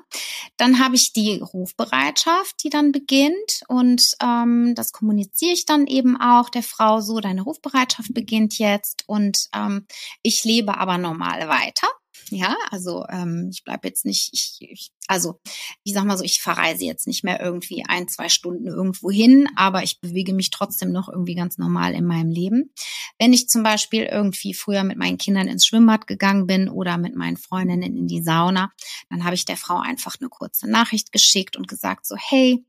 dann 0.57 0.79
habe 0.79 0.94
ich 0.94 1.12
die 1.12 1.40
Rufbereitschaft, 1.40 2.62
die 2.62 2.70
dann 2.70 2.92
beginnt 2.92 3.62
und 3.66 4.03
ähm, 4.22 4.74
das 4.74 4.92
kommuniziere 4.92 5.53
ich 5.53 5.66
dann 5.66 5.87
eben 5.87 6.18
auch 6.18 6.48
der 6.48 6.62
Frau 6.62 7.01
so, 7.01 7.20
deine 7.20 7.42
Rufbereitschaft 7.42 8.14
beginnt 8.14 8.59
jetzt 8.59 9.05
und 9.07 9.48
ähm, 9.55 9.87
ich 10.22 10.44
lebe 10.44 10.79
aber 10.79 10.96
normal 10.96 11.48
weiter. 11.48 11.88
Ja, 12.31 12.57
also 12.70 13.04
ähm, 13.09 13.48
ich 13.50 13.64
bleibe 13.64 13.88
jetzt 13.88 14.04
nicht, 14.04 14.31
ich, 14.33 14.59
ich, 14.61 14.90
also 15.07 15.40
ich 15.83 15.94
sag 15.94 16.04
mal 16.04 16.18
so, 16.18 16.24
ich 16.24 16.42
verreise 16.42 16.85
jetzt 16.85 17.07
nicht 17.07 17.24
mehr 17.24 17.40
irgendwie 17.40 17.85
ein, 17.87 18.09
zwei 18.09 18.28
Stunden 18.28 18.66
irgendwo 18.66 19.11
hin, 19.11 19.48
aber 19.57 19.83
ich 19.83 20.00
bewege 20.00 20.35
mich 20.35 20.50
trotzdem 20.50 20.92
noch 20.92 21.09
irgendwie 21.09 21.35
ganz 21.35 21.59
normal 21.59 21.94
in 21.94 22.04
meinem 22.04 22.31
Leben. 22.31 22.72
Wenn 23.18 23.33
ich 23.33 23.48
zum 23.48 23.62
Beispiel 23.62 24.04
irgendwie 24.04 24.54
früher 24.54 24.85
mit 24.85 24.98
meinen 24.98 25.18
Kindern 25.18 25.48
ins 25.48 25.66
Schwimmbad 25.66 26.07
gegangen 26.07 26.46
bin 26.46 26.68
oder 26.68 26.98
mit 26.98 27.16
meinen 27.16 27.37
Freundinnen 27.37 27.96
in 27.96 28.07
die 28.07 28.22
Sauna, 28.22 28.72
dann 29.09 29.24
habe 29.24 29.35
ich 29.35 29.44
der 29.44 29.57
Frau 29.57 29.78
einfach 29.78 30.16
eine 30.20 30.28
kurze 30.28 30.70
Nachricht 30.70 31.12
geschickt 31.12 31.57
und 31.57 31.68
gesagt 31.68 32.07
so, 32.07 32.16
hey, 32.16 32.64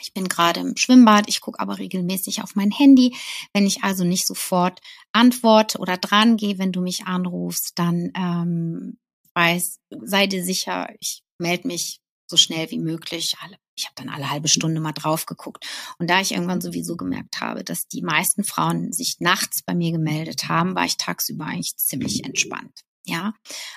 ich 0.00 0.12
bin 0.12 0.28
gerade 0.28 0.60
im 0.60 0.76
Schwimmbad, 0.76 1.28
ich 1.28 1.40
gucke 1.40 1.60
aber 1.60 1.78
regelmäßig 1.78 2.42
auf 2.42 2.54
mein 2.54 2.70
Handy. 2.70 3.16
Wenn 3.52 3.66
ich 3.66 3.82
also 3.82 4.04
nicht 4.04 4.26
sofort 4.26 4.80
antworte 5.12 5.78
oder 5.78 5.96
dran 5.96 6.36
gehe, 6.36 6.58
wenn 6.58 6.72
du 6.72 6.80
mich 6.80 7.06
anrufst, 7.06 7.72
dann 7.78 8.10
ähm, 8.16 8.98
weiß, 9.34 9.80
sei 10.04 10.26
dir 10.26 10.44
sicher, 10.44 10.88
ich 11.00 11.22
melde 11.38 11.68
mich 11.68 12.00
so 12.28 12.36
schnell 12.36 12.70
wie 12.70 12.78
möglich. 12.78 13.34
Ich 13.76 13.84
habe 13.84 13.94
dann 13.94 14.08
alle 14.08 14.30
halbe 14.30 14.48
Stunde 14.48 14.80
mal 14.80 14.92
drauf 14.92 15.26
geguckt. 15.26 15.66
Und 15.98 16.08
da 16.08 16.20
ich 16.20 16.32
irgendwann 16.32 16.60
sowieso 16.60 16.96
gemerkt 16.96 17.40
habe, 17.40 17.62
dass 17.62 17.86
die 17.86 18.02
meisten 18.02 18.42
Frauen 18.42 18.92
sich 18.92 19.16
nachts 19.20 19.62
bei 19.62 19.74
mir 19.74 19.92
gemeldet 19.92 20.48
haben, 20.48 20.74
war 20.74 20.84
ich 20.84 20.96
tagsüber 20.96 21.44
eigentlich 21.44 21.76
ziemlich 21.76 22.24
entspannt. 22.24 22.80
Ja, 23.04 23.34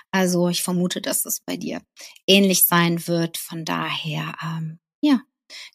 also 0.09 0.49
ich 0.49 0.63
vermute, 0.63 1.01
dass 1.01 1.21
das 1.21 1.41
bei 1.45 1.55
dir 1.55 1.81
ähnlich 2.25 2.65
sein 2.65 3.05
wird. 3.07 3.37
Von 3.37 3.63
daher, 3.63 4.35
ähm, 4.41 4.79
ja, 5.01 5.21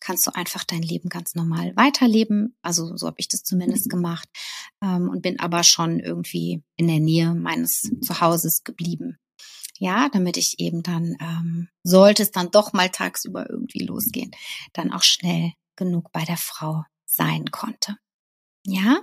kannst 0.00 0.26
du 0.26 0.34
einfach 0.34 0.64
dein 0.64 0.82
Leben 0.82 1.08
ganz 1.08 1.34
normal 1.34 1.74
weiterleben. 1.76 2.56
Also 2.62 2.96
so 2.96 3.06
habe 3.06 3.16
ich 3.18 3.28
das 3.28 3.42
zumindest 3.42 3.88
gemacht 3.88 4.28
ähm, 4.82 5.08
und 5.08 5.22
bin 5.22 5.40
aber 5.40 5.62
schon 5.62 6.00
irgendwie 6.00 6.62
in 6.76 6.88
der 6.88 7.00
Nähe 7.00 7.34
meines 7.34 7.90
Zuhauses 8.00 8.64
geblieben. 8.64 9.18
Ja, 9.78 10.08
damit 10.08 10.36
ich 10.36 10.60
eben 10.60 10.82
dann, 10.82 11.16
ähm, 11.20 11.68
sollte 11.82 12.22
es 12.22 12.30
dann 12.30 12.50
doch 12.50 12.72
mal 12.72 12.90
tagsüber 12.90 13.50
irgendwie 13.50 13.84
losgehen, 13.84 14.30
dann 14.72 14.92
auch 14.92 15.02
schnell 15.02 15.52
genug 15.76 16.12
bei 16.12 16.24
der 16.24 16.36
Frau 16.36 16.84
sein 17.06 17.50
konnte. 17.50 17.96
Ja, 18.66 19.02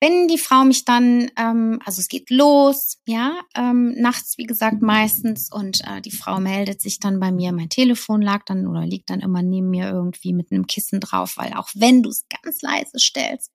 wenn 0.00 0.28
die 0.28 0.38
Frau 0.38 0.64
mich 0.64 0.84
dann, 0.84 1.30
ähm, 1.36 1.80
also 1.84 2.00
es 2.00 2.08
geht 2.08 2.30
los, 2.30 2.98
ja, 3.06 3.40
ähm, 3.54 3.94
nachts 3.98 4.38
wie 4.38 4.44
gesagt 4.44 4.80
meistens 4.80 5.52
und 5.52 5.80
äh, 5.84 6.00
die 6.00 6.12
Frau 6.12 6.38
meldet 6.40 6.80
sich 6.80 7.00
dann 7.00 7.20
bei 7.20 7.32
mir. 7.32 7.52
Mein 7.52 7.68
Telefon 7.68 8.22
lag 8.22 8.44
dann 8.44 8.66
oder 8.66 8.86
liegt 8.86 9.10
dann 9.10 9.20
immer 9.20 9.42
neben 9.42 9.70
mir 9.70 9.90
irgendwie 9.90 10.32
mit 10.32 10.52
einem 10.52 10.66
Kissen 10.66 11.00
drauf, 11.00 11.36
weil 11.36 11.52
auch 11.54 11.68
wenn 11.74 12.02
du 12.02 12.10
es 12.10 12.26
ganz 12.42 12.62
leise 12.62 12.98
stellst 12.98 13.52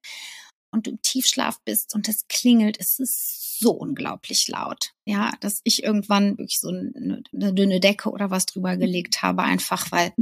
und 0.71 0.85
du 0.85 0.91
im 0.91 1.01
Tiefschlaf 1.01 1.59
bist 1.63 1.95
und 1.95 2.09
es 2.09 2.27
klingelt, 2.27 2.77
ist 2.77 2.99
es 2.99 3.57
so 3.59 3.71
unglaublich 3.71 4.47
laut. 4.49 4.91
Ja, 5.05 5.31
dass 5.41 5.59
ich 5.65 5.83
irgendwann 5.83 6.37
wirklich 6.37 6.59
so 6.61 6.69
eine, 6.69 7.23
eine 7.33 7.53
dünne 7.53 7.81
Decke 7.81 8.09
oder 8.09 8.31
was 8.31 8.45
drüber 8.45 8.77
gelegt 8.77 9.21
habe, 9.21 9.43
einfach 9.43 9.91
weil, 9.91 10.13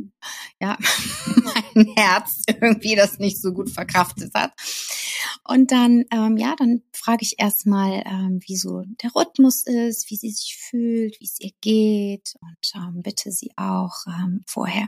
ja, 0.59 0.77
mein 1.75 1.85
Herz 1.95 2.41
irgendwie 2.47 2.95
das 2.95 3.19
nicht 3.19 3.39
so 3.39 3.53
gut 3.53 3.69
verkraftet 3.69 4.33
hat. 4.33 4.53
Und 5.47 5.71
dann, 5.71 6.05
ähm, 6.11 6.37
ja, 6.37 6.55
dann 6.57 6.81
frage 6.93 7.23
ich 7.23 7.35
erstmal, 7.37 8.03
ähm, 8.05 8.39
wie 8.45 8.55
so 8.55 8.83
der 9.03 9.13
Rhythmus 9.15 9.63
ist, 9.65 10.09
wie 10.09 10.15
sie 10.15 10.31
sich 10.31 10.57
fühlt, 10.57 11.19
wie 11.19 11.25
es 11.25 11.39
ihr 11.39 11.51
geht 11.61 12.35
und 12.41 12.71
ähm, 12.75 13.01
bitte 13.01 13.31
sie 13.31 13.51
auch 13.57 14.05
ähm, 14.07 14.43
vorher 14.47 14.87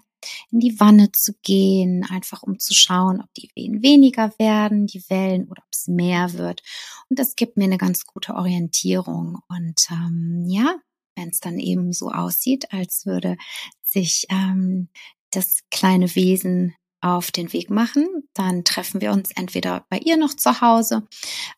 in 0.52 0.60
die 0.60 0.80
Wanne 0.80 1.12
zu 1.12 1.34
gehen, 1.42 2.06
einfach 2.10 2.44
um 2.44 2.60
zu 2.60 2.74
schauen, 2.74 3.22
ob 3.22 3.34
die 3.34 3.50
Wehen 3.56 3.82
weniger 3.84 4.34
werden, 4.38 4.86
die 4.88 5.04
Wellen 5.10 5.50
oder 5.50 5.64
ob 5.64 5.70
es 5.72 5.88
mehr 5.88 6.34
wird. 6.34 6.62
Und 7.10 7.20
das 7.20 7.36
gibt 7.36 7.58
mir 7.58 7.66
eine 7.66 7.78
ganz 7.78 8.06
gute 8.06 8.36
Orientierung. 8.36 9.40
Und 9.50 9.80
ähm, 9.92 10.46
ja, 10.48 10.76
wenn 11.16 11.30
es 11.30 11.40
dann 11.40 11.60
eben 11.60 11.94
so 11.94 12.10
aussieht, 12.10 12.72
als 12.72 13.06
würde 13.06 13.38
sich 13.84 14.26
ähm, 14.30 14.90
das 15.32 15.60
kleine 15.70 16.16
Wesen 16.16 16.74
auf 17.04 17.32
den 17.32 17.52
Weg 17.52 17.70
machen, 17.70 18.08
dann 18.34 18.64
treffen 18.64 19.02
wir 19.02 19.12
uns 19.12 19.32
entweder 19.36 19.86
bei 19.90 19.98
ihr 19.98 20.16
noch 20.16 20.34
zu 20.34 20.62
Hause 20.62 21.06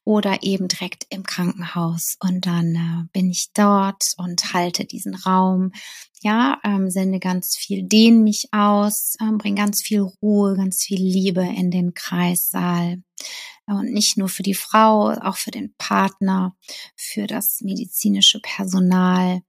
oder 0.03 0.41
eben 0.41 0.67
direkt 0.67 1.05
im 1.09 1.21
Krankenhaus. 1.21 2.17
Und 2.19 2.47
dann 2.47 2.75
äh, 2.75 3.07
bin 3.13 3.29
ich 3.29 3.51
dort 3.53 4.15
und 4.17 4.53
halte 4.53 4.85
diesen 4.85 5.13
Raum, 5.13 5.71
ja, 6.21 6.59
ähm, 6.63 6.89
sende 6.89 7.19
ganz 7.19 7.55
viel, 7.55 7.83
dehne 7.83 8.17
mich 8.17 8.47
aus, 8.51 9.17
ähm, 9.21 9.37
bringe 9.37 9.61
ganz 9.61 9.83
viel 9.83 10.01
Ruhe, 10.01 10.55
ganz 10.55 10.83
viel 10.83 10.99
Liebe 10.99 11.43
in 11.43 11.69
den 11.69 11.93
Kreissaal. 11.93 13.03
Und 13.67 13.91
nicht 13.93 14.17
nur 14.17 14.29
für 14.29 14.43
die 14.43 14.53
Frau, 14.53 15.09
auch 15.11 15.37
für 15.37 15.51
den 15.51 15.73
Partner, 15.77 16.55
für 16.95 17.25
das 17.25 17.61
medizinische 17.61 18.39
Personal, 18.39 19.41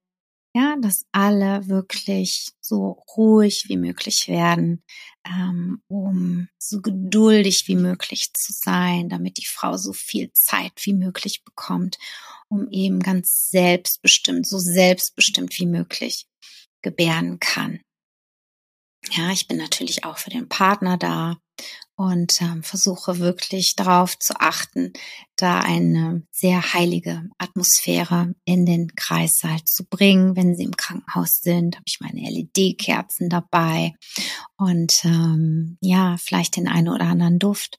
ja, 0.56 0.74
dass 0.80 1.04
alle 1.12 1.68
wirklich 1.68 2.52
so 2.62 3.04
ruhig 3.14 3.64
wie 3.68 3.76
möglich 3.76 4.26
werden, 4.26 4.82
ähm, 5.26 5.82
um 5.86 6.48
so 6.58 6.80
geduldig 6.80 7.68
wie 7.68 7.76
möglich 7.76 8.32
zu 8.32 8.54
sein, 8.54 9.10
damit 9.10 9.36
die 9.36 9.44
Frau 9.44 9.76
so 9.76 9.92
viel 9.92 10.32
Zeit 10.32 10.72
wie 10.84 10.94
möglich 10.94 11.44
bekommt, 11.44 11.98
um 12.48 12.70
eben 12.70 13.00
ganz 13.00 13.50
selbstbestimmt, 13.50 14.46
so 14.46 14.58
selbstbestimmt 14.58 15.58
wie 15.58 15.66
möglich 15.66 16.26
gebären 16.80 17.38
kann. 17.38 17.82
Ja, 19.10 19.32
ich 19.32 19.48
bin 19.48 19.58
natürlich 19.58 20.04
auch 20.04 20.16
für 20.16 20.30
den 20.30 20.48
Partner 20.48 20.96
da 20.96 21.36
und 21.96 22.40
ähm, 22.42 22.62
versuche 22.62 23.18
wirklich 23.18 23.74
darauf 23.76 24.18
zu 24.18 24.34
achten, 24.38 24.92
da 25.36 25.60
eine 25.60 26.22
sehr 26.30 26.74
heilige 26.74 27.28
Atmosphäre 27.38 28.34
in 28.44 28.66
den 28.66 28.94
Kreissaal 28.94 29.64
zu 29.64 29.84
bringen. 29.84 30.36
Wenn 30.36 30.54
sie 30.54 30.64
im 30.64 30.76
Krankenhaus 30.76 31.40
sind, 31.40 31.76
habe 31.76 31.84
ich 31.86 32.00
meine 32.00 32.28
LED-Kerzen 32.28 33.30
dabei 33.30 33.94
und 34.56 34.92
ähm, 35.04 35.78
ja, 35.80 36.16
vielleicht 36.18 36.56
den 36.56 36.68
einen 36.68 36.88
oder 36.88 37.06
anderen 37.06 37.38
Duft. 37.38 37.78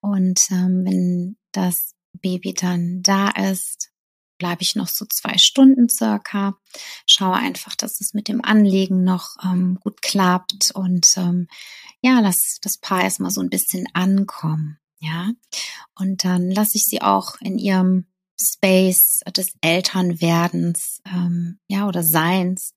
Und 0.00 0.40
ähm, 0.50 0.84
wenn 0.84 1.36
das 1.52 1.94
Baby 2.12 2.54
dann 2.54 3.02
da 3.02 3.28
ist, 3.28 3.89
bleibe 4.40 4.62
ich 4.62 4.74
noch 4.74 4.88
so 4.88 5.04
zwei 5.04 5.36
Stunden 5.38 5.88
circa. 5.88 6.58
Schaue 7.06 7.34
einfach, 7.34 7.76
dass 7.76 8.00
es 8.00 8.14
mit 8.14 8.26
dem 8.26 8.42
Anlegen 8.42 9.04
noch 9.04 9.36
ähm, 9.44 9.78
gut 9.80 10.02
klappt 10.02 10.72
und 10.74 11.06
ähm, 11.16 11.46
ja, 12.00 12.18
lass 12.20 12.58
das 12.62 12.78
Paar 12.78 13.02
erstmal 13.02 13.30
so 13.30 13.42
ein 13.42 13.50
bisschen 13.50 13.86
ankommen. 13.92 14.78
Ja, 14.98 15.30
und 15.94 16.24
dann 16.24 16.50
lasse 16.50 16.76
ich 16.76 16.84
sie 16.84 17.00
auch 17.00 17.36
in 17.40 17.58
ihrem 17.58 18.06
Space 18.40 19.20
des 19.36 19.52
Elternwerdens, 19.60 21.00
ähm, 21.06 21.58
ja, 21.68 21.86
oder 21.86 22.02
Seins, 22.02 22.74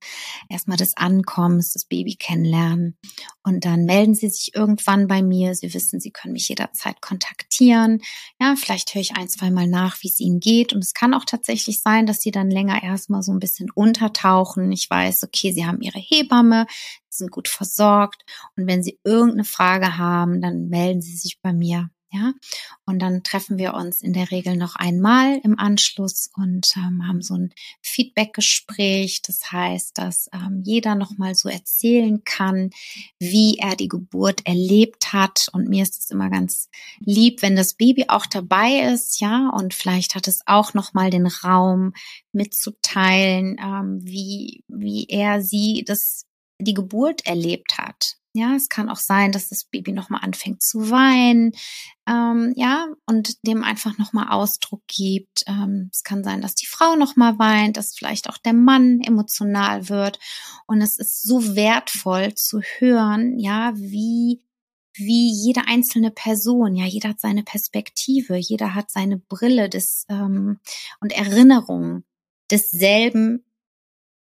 erstmal 0.50 0.78
des 0.78 0.98
Ankommens, 0.98 1.74
das 1.74 1.86
Baby 1.86 2.16
kennenlernen. 2.16 2.98
Und 3.44 3.66
dann 3.66 3.86
melden 3.86 4.16
sie 4.16 4.30
sich 4.30 4.56
irgendwann 4.56 5.08
bei 5.08 5.22
mir. 5.22 5.56
Sie 5.56 5.74
wissen, 5.74 6.00
sie 6.00 6.12
können 6.12 6.34
mich 6.34 6.50
jederzeit 6.50 7.02
kontaktieren. 7.02 8.02
Ja, 8.40 8.56
vielleicht 8.58 8.94
höre 8.94 9.02
ich 9.02 9.16
ein, 9.16 9.30
zwei 9.30 9.52
Mal 9.52 9.68
nach, 9.68 10.02
wie 10.02 10.10
es 10.10 10.20
ihnen 10.20 10.40
geht. 10.40 10.74
Und 10.74 10.84
es 10.84 10.94
kann 10.94 11.14
auch 11.14 11.26
tatsächlich 11.26 11.82
sein, 11.82 12.06
dass 12.06 12.22
sie 12.22 12.32
dann 12.32 12.50
länger 12.50 12.84
erstmal 12.84 13.24
so 13.24 13.32
ein 13.32 13.40
bisschen 13.40 13.70
untertauchen. 13.72 14.72
Ich 14.72 14.90
weiß, 14.90 15.24
okay, 15.24 15.52
sie 15.54 15.66
haben 15.66 15.82
ihre 15.82 16.00
Hebamme, 16.00 16.68
sind 17.10 17.32
gut 17.32 17.48
versorgt. 17.48 18.24
Und 18.56 18.68
wenn 18.68 18.84
sie 18.84 19.00
irgendeine 19.04 19.46
Frage 19.46 19.98
haben, 19.98 20.42
dann 20.42 20.68
melden 20.68 21.02
sie 21.02 21.16
sich 21.16 21.40
bei 21.42 21.54
mir. 21.54 21.90
Ja, 22.16 22.34
und 22.86 23.00
dann 23.00 23.24
treffen 23.24 23.58
wir 23.58 23.74
uns 23.74 24.04
in 24.04 24.14
der 24.14 24.30
Regel 24.30 24.56
noch 24.56 24.76
einmal 24.76 25.40
im 25.44 25.58
Anschluss 25.58 26.30
und 26.36 26.68
ähm, 26.78 27.08
haben 27.08 27.24
so 27.24 27.34
ein 27.34 27.52
Feedback-Gespräch. 27.82 29.24
Das 29.24 29.52
heißt, 29.52 29.98
dass 29.98 30.30
ähm, 30.32 30.62
jeder 30.64 30.94
nochmal 30.94 31.34
so 31.34 31.50
erzählen 31.50 32.24
kann, 32.24 32.70
wie 33.18 33.58
er 33.58 33.76
die 33.76 33.88
Geburt 33.88 34.46
erlebt 34.46 35.12
hat. 35.12 35.48
Und 35.54 35.68
mir 35.70 35.82
ist 35.82 35.98
es 35.98 36.12
immer 36.12 36.30
ganz 36.30 36.70
lieb, 37.00 37.42
wenn 37.42 37.56
das 37.56 37.74
Baby 37.74 38.06
auch 38.10 38.28
dabei 38.28 38.92
ist, 38.94 39.20
ja, 39.20 39.50
und 39.50 39.74
vielleicht 39.74 40.14
hat 40.14 40.28
es 40.28 40.42
auch 40.46 40.76
nochmal 40.76 41.10
den 41.10 41.26
Raum 41.26 41.94
mitzuteilen, 42.32 43.58
ähm, 43.60 44.02
wie, 44.04 44.64
wie 44.68 45.08
er 45.10 45.42
sie 45.42 45.84
das 45.84 46.28
die 46.60 46.76
Geburt 46.76 47.26
erlebt 47.26 47.80
hat. 47.80 48.18
Ja, 48.36 48.56
es 48.56 48.68
kann 48.68 48.90
auch 48.90 48.98
sein, 48.98 49.32
dass 49.32 49.50
das 49.50 49.64
Baby 49.66 49.92
nochmal 49.92 50.22
anfängt 50.24 50.64
zu 50.64 50.90
weinen, 50.90 51.52
ähm, 52.08 52.54
ja, 52.56 52.88
und 53.06 53.46
dem 53.46 53.64
einfach 53.64 54.00
nochmal 54.00 54.30
Ausdruck 54.30 54.82
gibt. 54.88 55.44
Ähm, 55.46 55.90
es 55.94 56.04
kann 56.04 56.24
sein, 56.24 56.42
dass 56.42 56.56
die 56.56 56.66
Frau 56.66 56.96
nochmal 56.96 57.38
weint, 57.38 57.78
dass 57.78 57.96
vielleicht 57.96 58.28
auch 58.30 58.40
der 58.40 58.54
Mann 58.54 59.02
emotional 59.02 59.88
wird. 59.88 60.18
Und 60.66 60.82
es 60.82 60.98
ist 60.98 61.22
so 61.22 61.56
wertvoll 61.56 62.34
zu 62.34 62.62
hören, 62.80 63.38
ja, 63.38 63.74
wie 63.76 64.42
wie 64.96 65.32
jede 65.32 65.68
einzelne 65.68 66.12
Person, 66.12 66.76
ja, 66.76 66.86
jeder 66.86 67.10
hat 67.10 67.20
seine 67.20 67.44
Perspektive, 67.44 68.36
jeder 68.36 68.76
hat 68.76 68.92
seine 68.92 69.18
Brille 69.18 69.70
des 69.70 70.06
ähm, 70.10 70.60
und 71.00 71.12
Erinnerungen 71.14 72.04
desselben 72.52 73.44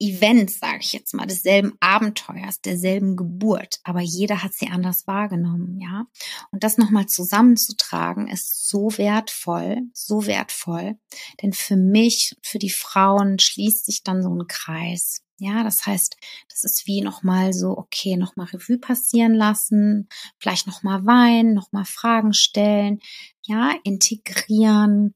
Events, 0.00 0.60
sage 0.60 0.78
ich 0.80 0.92
jetzt 0.92 1.14
mal, 1.14 1.26
desselben 1.26 1.72
Abenteuers, 1.80 2.60
derselben 2.60 3.16
Geburt, 3.16 3.80
aber 3.82 4.00
jeder 4.00 4.42
hat 4.42 4.54
sie 4.54 4.68
anders 4.68 5.06
wahrgenommen, 5.06 5.78
ja. 5.80 6.06
Und 6.52 6.62
das 6.62 6.78
nochmal 6.78 7.06
zusammenzutragen 7.06 8.28
ist 8.28 8.68
so 8.68 8.96
wertvoll, 8.96 9.82
so 9.92 10.26
wertvoll, 10.26 10.98
denn 11.42 11.52
für 11.52 11.76
mich, 11.76 12.36
für 12.42 12.58
die 12.58 12.70
Frauen 12.70 13.38
schließt 13.38 13.86
sich 13.86 14.02
dann 14.02 14.22
so 14.22 14.34
ein 14.34 14.46
Kreis. 14.46 15.22
Ja, 15.40 15.62
das 15.62 15.86
heißt, 15.86 16.16
das 16.48 16.64
ist 16.64 16.86
wie 16.86 17.00
nochmal 17.00 17.52
so, 17.52 17.70
okay, 17.78 18.16
nochmal 18.16 18.48
Revue 18.48 18.78
passieren 18.78 19.34
lassen, 19.34 20.08
vielleicht 20.38 20.66
nochmal 20.66 21.06
weinen, 21.06 21.54
nochmal 21.54 21.84
Fragen 21.84 22.32
stellen, 22.32 22.98
ja, 23.46 23.72
integrieren, 23.84 25.14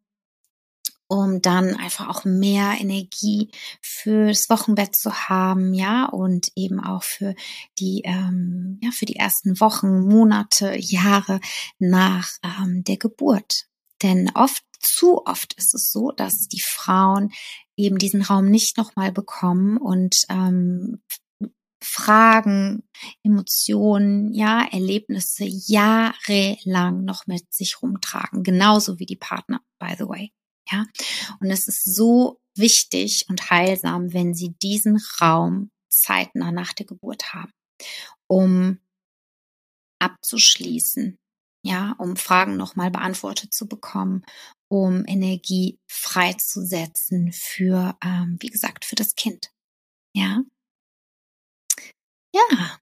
um 1.12 1.42
dann 1.42 1.76
einfach 1.76 2.08
auch 2.08 2.24
mehr 2.24 2.76
Energie 2.80 3.50
fürs 3.82 4.48
Wochenbett 4.48 4.96
zu 4.96 5.28
haben, 5.28 5.74
ja, 5.74 6.06
und 6.06 6.48
eben 6.56 6.80
auch 6.80 7.02
für 7.02 7.34
die, 7.78 8.00
ähm, 8.06 8.78
ja, 8.82 8.90
für 8.92 9.04
die 9.04 9.16
ersten 9.16 9.60
Wochen, 9.60 10.08
Monate, 10.08 10.74
Jahre 10.78 11.40
nach 11.78 12.30
ähm, 12.42 12.82
der 12.84 12.96
Geburt. 12.96 13.66
Denn 14.02 14.30
oft, 14.34 14.64
zu 14.80 15.26
oft 15.26 15.52
ist 15.58 15.74
es 15.74 15.92
so, 15.92 16.12
dass 16.12 16.48
die 16.48 16.62
Frauen 16.62 17.30
eben 17.76 17.98
diesen 17.98 18.22
Raum 18.22 18.46
nicht 18.46 18.78
nochmal 18.78 19.12
bekommen 19.12 19.76
und 19.76 20.16
ähm, 20.30 21.02
Fragen, 21.84 22.84
Emotionen, 23.22 24.32
ja, 24.32 24.66
Erlebnisse 24.70 25.44
jahrelang 25.44 27.04
noch 27.04 27.26
mit 27.26 27.52
sich 27.52 27.82
rumtragen, 27.82 28.44
genauso 28.44 28.98
wie 28.98 29.06
die 29.06 29.16
Partner, 29.16 29.60
by 29.78 29.94
the 29.98 30.08
way. 30.08 30.32
Ja, 30.70 30.86
und 31.40 31.50
es 31.50 31.68
ist 31.68 31.84
so 31.84 32.40
wichtig 32.54 33.26
und 33.28 33.50
heilsam, 33.50 34.12
wenn 34.12 34.34
Sie 34.34 34.54
diesen 34.62 35.00
Raum 35.20 35.70
zeitnah 35.88 36.52
nach 36.52 36.72
der 36.72 36.86
Geburt 36.86 37.34
haben, 37.34 37.52
um 38.26 38.78
abzuschließen, 40.00 41.18
ja, 41.64 41.94
um 41.98 42.16
Fragen 42.16 42.56
nochmal 42.56 42.90
beantwortet 42.90 43.54
zu 43.54 43.66
bekommen, 43.68 44.24
um 44.68 45.04
Energie 45.06 45.78
freizusetzen 45.86 47.32
für, 47.32 47.96
ähm, 48.02 48.36
wie 48.40 48.48
gesagt, 48.48 48.84
für 48.84 48.96
das 48.96 49.14
Kind. 49.14 49.52
Ja. 50.14 50.42
Ja. 52.34 52.78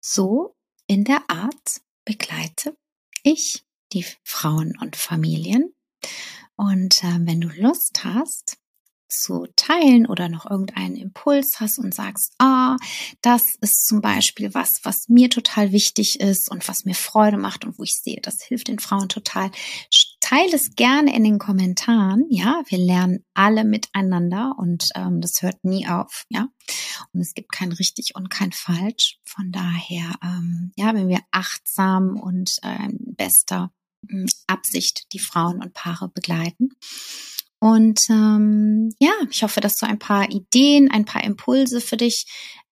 So 0.00 0.54
in 0.86 1.04
der 1.04 1.24
Art 1.28 1.80
begleite 2.04 2.76
ich 3.22 3.64
die 3.92 4.04
Frauen 4.22 4.76
und 4.78 4.96
Familien 4.96 5.73
und 6.56 7.02
äh, 7.02 7.18
wenn 7.20 7.40
du 7.40 7.48
Lust 7.48 8.04
hast, 8.04 8.58
zu 9.14 9.46
teilen 9.56 10.06
oder 10.06 10.28
noch 10.28 10.50
irgendeinen 10.50 10.96
Impuls 10.96 11.60
hast 11.60 11.78
und 11.78 11.94
sagst, 11.94 12.34
ah, 12.38 12.76
das 13.22 13.54
ist 13.60 13.86
zum 13.86 14.00
Beispiel 14.00 14.54
was, 14.54 14.80
was 14.82 15.08
mir 15.08 15.30
total 15.30 15.72
wichtig 15.72 16.20
ist 16.20 16.50
und 16.50 16.66
was 16.68 16.84
mir 16.84 16.94
Freude 16.94 17.36
macht 17.36 17.64
und 17.64 17.78
wo 17.78 17.82
ich 17.82 17.94
sehe, 17.94 18.20
das 18.22 18.42
hilft 18.42 18.68
den 18.68 18.78
Frauen 18.78 19.08
total. 19.08 19.50
Teile 20.20 20.54
es 20.54 20.74
gerne 20.74 21.14
in 21.14 21.22
den 21.22 21.38
Kommentaren. 21.38 22.24
Ja, 22.30 22.62
wir 22.66 22.78
lernen 22.78 23.24
alle 23.34 23.64
miteinander 23.64 24.54
und 24.58 24.88
ähm, 24.94 25.20
das 25.20 25.42
hört 25.42 25.62
nie 25.64 25.86
auf. 25.86 26.24
Ja, 26.30 26.48
und 27.12 27.20
es 27.20 27.34
gibt 27.34 27.52
kein 27.52 27.72
richtig 27.72 28.14
und 28.14 28.30
kein 28.30 28.52
falsch. 28.52 29.18
Von 29.24 29.52
daher, 29.52 30.14
ähm, 30.22 30.72
ja, 30.76 30.94
wenn 30.94 31.08
wir 31.08 31.20
achtsam 31.30 32.18
und 32.18 32.58
äh, 32.62 32.88
bester 33.16 33.70
Absicht 34.46 35.12
die 35.12 35.18
Frauen 35.18 35.60
und 35.62 35.74
Paare 35.74 36.08
begleiten. 36.08 36.70
Und 37.58 38.00
ähm, 38.10 38.90
ja, 38.98 39.12
ich 39.30 39.42
hoffe, 39.42 39.60
dass 39.60 39.76
du 39.76 39.86
ein 39.86 39.98
paar 39.98 40.30
Ideen, 40.30 40.90
ein 40.90 41.04
paar 41.04 41.24
Impulse 41.24 41.80
für 41.80 41.96
dich 41.96 42.26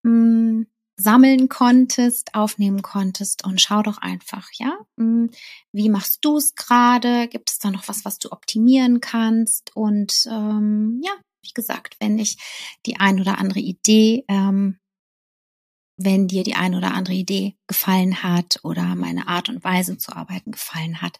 ähm, 0.05 0.67
sammeln 0.97 1.49
konntest, 1.49 2.35
aufnehmen 2.35 2.83
konntest 2.83 3.45
und 3.45 3.61
schau 3.61 3.83
doch 3.83 3.99
einfach, 3.99 4.49
ja, 4.55 4.77
wie 4.97 5.89
machst 5.89 6.19
du 6.23 6.37
es 6.37 6.55
gerade? 6.55 7.29
Gibt 7.29 7.51
es 7.51 7.59
da 7.59 7.71
noch 7.71 7.89
was, 7.89 8.05
was 8.05 8.19
du 8.19 8.31
optimieren 8.31 9.01
kannst? 9.01 9.75
Und 9.75 10.13
ähm, 10.27 11.01
ja, 11.03 11.13
wie 11.43 11.53
gesagt, 11.55 11.97
wenn 12.01 12.19
ich 12.19 12.37
die 12.87 13.01
ein 13.01 13.21
oder 13.21 13.39
andere 13.39 13.61
Idee 13.61 14.25
ähm, 14.29 14.79
wenn 15.97 16.29
dir 16.29 16.43
die 16.43 16.55
eine 16.55 16.79
oder 16.79 16.95
andere 16.95 17.15
Idee 17.15 17.57
gefallen 17.67 18.23
hat 18.23 18.61
oder 18.63 18.95
meine 18.95 19.29
Art 19.29 19.49
und 19.49 19.63
Weise 19.63 19.99
zu 19.99 20.15
arbeiten 20.15 20.53
gefallen 20.53 21.03
hat, 21.03 21.19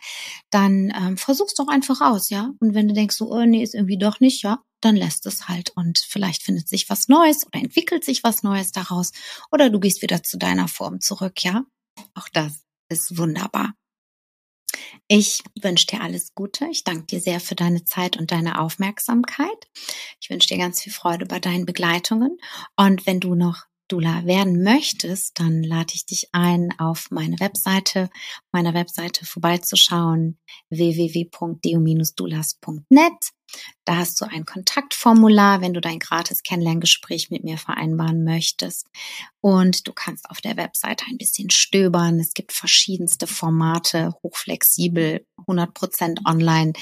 dann 0.51 0.93
ähm, 0.97 1.17
versuch's 1.17 1.55
doch 1.55 1.69
einfach 1.69 2.01
aus, 2.01 2.31
ja. 2.31 2.51
Und 2.61 2.75
wenn 2.75 2.89
du 2.89 2.95
denkst, 2.95 3.17
so, 3.17 3.31
oh 3.31 3.45
nee, 3.45 3.63
ist 3.63 3.75
irgendwie 3.75 3.99
doch 3.99 4.21
nicht, 4.21 4.43
ja, 4.43 4.63
dann 4.81 4.97
lässt 4.97 5.27
es 5.27 5.49
halt 5.49 5.71
und 5.71 5.99
vielleicht 5.99 6.43
findet 6.43 6.69
sich 6.69 6.89
was 6.91 7.09
Neues 7.09 7.47
oder 7.47 7.61
entwickelt 7.61 8.05
sich 8.05 8.25
was 8.25 8.43
Neues 8.43 8.73
daraus 8.73 9.13
oder 9.51 9.71
du 9.71 9.79
gehst 9.79 10.03
wieder 10.03 10.23
zu 10.23 10.39
deiner 10.39 10.69
Form 10.69 11.01
zurück, 11.01 11.45
ja. 11.45 11.65
Auch 12.15 12.29
das 12.33 12.63
ist 12.89 13.17
wunderbar. 13.19 13.75
Ich 15.09 15.43
wünsche 15.61 15.87
dir 15.87 16.01
alles 16.01 16.35
Gute. 16.35 16.67
Ich 16.71 16.85
danke 16.85 17.07
dir 17.07 17.21
sehr 17.21 17.41
für 17.41 17.55
deine 17.55 17.85
Zeit 17.85 18.17
und 18.17 18.33
deine 18.33 18.61
Aufmerksamkeit. 18.61 19.69
Ich 20.21 20.31
wünsche 20.31 20.49
dir 20.49 20.59
ganz 20.59 20.81
viel 20.81 20.93
Freude 20.93 21.27
bei 21.27 21.39
deinen 21.39 21.67
Begleitungen. 21.67 22.39
Und 22.77 23.07
wenn 23.07 23.21
du 23.21 23.35
noch 23.35 23.67
Dula 23.93 24.25
werden 24.25 24.63
möchtest, 24.63 25.39
dann 25.39 25.63
lade 25.63 25.93
ich 25.93 26.07
dich 26.07 26.31
ein, 26.33 26.71
auf 26.79 27.11
meine 27.11 27.39
Webseite, 27.41 28.09
meiner 28.51 28.73
Webseite 28.73 29.27
vorbeizuschauen, 29.27 30.39
www.deo-dulas.net. 30.71 33.13
Da 33.85 33.97
hast 33.97 34.21
du 34.21 34.27
ein 34.27 34.45
Kontaktformular, 34.45 35.61
wenn 35.61 35.75
du 35.75 35.81
dein 35.81 35.99
gratis 35.99 36.43
Kennenlerngespräch 36.43 37.31
mit 37.31 37.43
mir 37.43 37.59
vereinbaren 37.59 38.23
möchtest. 38.23 38.87
Und 39.41 39.89
du 39.89 39.93
kannst 39.93 40.31
auf 40.31 40.41
der 40.41 40.57
Webseite 40.57 41.05
ein 41.09 41.19
bisschen 41.19 41.51
stöbern. 41.51 42.21
Es 42.21 42.33
gibt 42.33 42.53
verschiedenste 42.53 43.27
Formate, 43.27 44.15
hochflexibel, 44.23 45.27
100% 45.49 46.25
online 46.25 46.75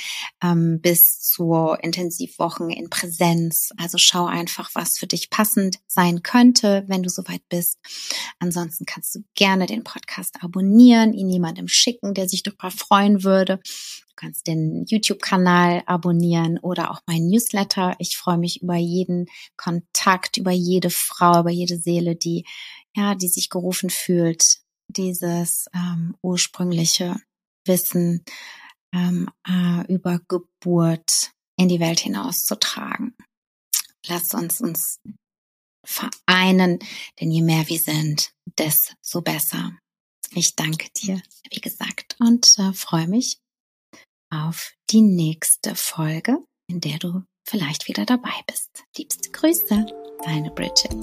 ähm, 0.43 0.81
bis 0.83 1.21
zu 1.21 1.75
Intensivwochen 1.81 2.69
in 2.69 2.91
Präsenz. 2.91 3.71
Also 3.79 3.97
schau 3.97 4.27
einfach, 4.27 4.71
was 4.75 4.99
für 4.99 5.07
dich 5.07 5.31
passend 5.31 5.79
sein 5.87 6.23
könnte, 6.23 6.85
wenn 6.87 7.03
du 7.03 7.09
soweit 7.09 7.43
bist. 7.49 7.79
Ansonsten 8.39 8.85
kannst 8.85 9.15
du 9.15 9.21
gerne 9.35 9.65
den 9.65 9.85
Podcast 9.85 10.37
abonnieren, 10.43 11.15
ihn 11.15 11.31
jemandem 11.31 11.67
schicken, 11.67 12.13
der 12.13 12.29
sich 12.29 12.43
darüber 12.43 12.71
freuen 12.71 13.25
würde. 13.25 13.61
Du 14.11 14.15
kannst 14.17 14.47
den 14.47 14.85
YouTube-Kanal 14.87 15.83
abonnieren 15.87 16.59
oder 16.59 16.91
auch 16.91 17.01
mein 17.07 17.27
Newsletter. 17.27 17.95
Ich 17.99 18.17
freue 18.17 18.39
mich 18.39 18.61
über 18.61 18.77
jeden 18.77 19.27
Kontakt, 19.57 20.37
über 20.37 20.51
jede 20.51 20.91
Frau, 20.91 21.41
über 21.41 21.51
jede 21.51 21.79
Seele, 21.79 22.17
die 22.17 22.45
ja, 22.95 23.15
die 23.15 23.29
sich 23.29 23.51
gerufen 23.51 23.89
fühlt, 23.89 24.59
dieses 24.89 25.67
ähm, 25.73 26.17
ursprüngliche 26.23 27.17
Wissen 27.65 28.25
ähm, 28.93 29.31
äh, 29.47 29.87
über 29.93 30.21
Geburt 30.27 31.33
in 31.57 31.69
die 31.69 31.81
Welt 31.81 32.01
hinauszutragen. 32.01 33.15
Lass 34.07 34.35
uns 34.35 34.61
uns 34.61 34.99
vereinen, 35.87 36.79
denn 37.21 37.31
je 37.31 37.43
mehr 37.43 37.69
wir 37.69 37.79
sind, 37.79 38.33
desto 38.59 39.21
besser. 39.23 39.79
Ich 40.33 40.57
danke 40.57 40.89
dir, 40.97 41.23
wie 41.51 41.61
gesagt, 41.61 42.17
und 42.19 42.59
äh, 42.59 42.73
freue 42.73 43.09
mich 43.09 43.39
auf 44.31 44.73
die 44.91 45.03
nächste 45.03 45.75
Folge, 45.75 46.39
in 46.69 46.81
der 46.81 46.99
du 46.99 47.23
vielleicht 47.47 47.89
wieder 47.89 48.07
dabei 48.07 48.33
bist. 48.47 48.85
Liebste 48.97 49.31
Grüße, 49.31 49.87
deine 50.25 50.51
Bridget. 50.51 50.95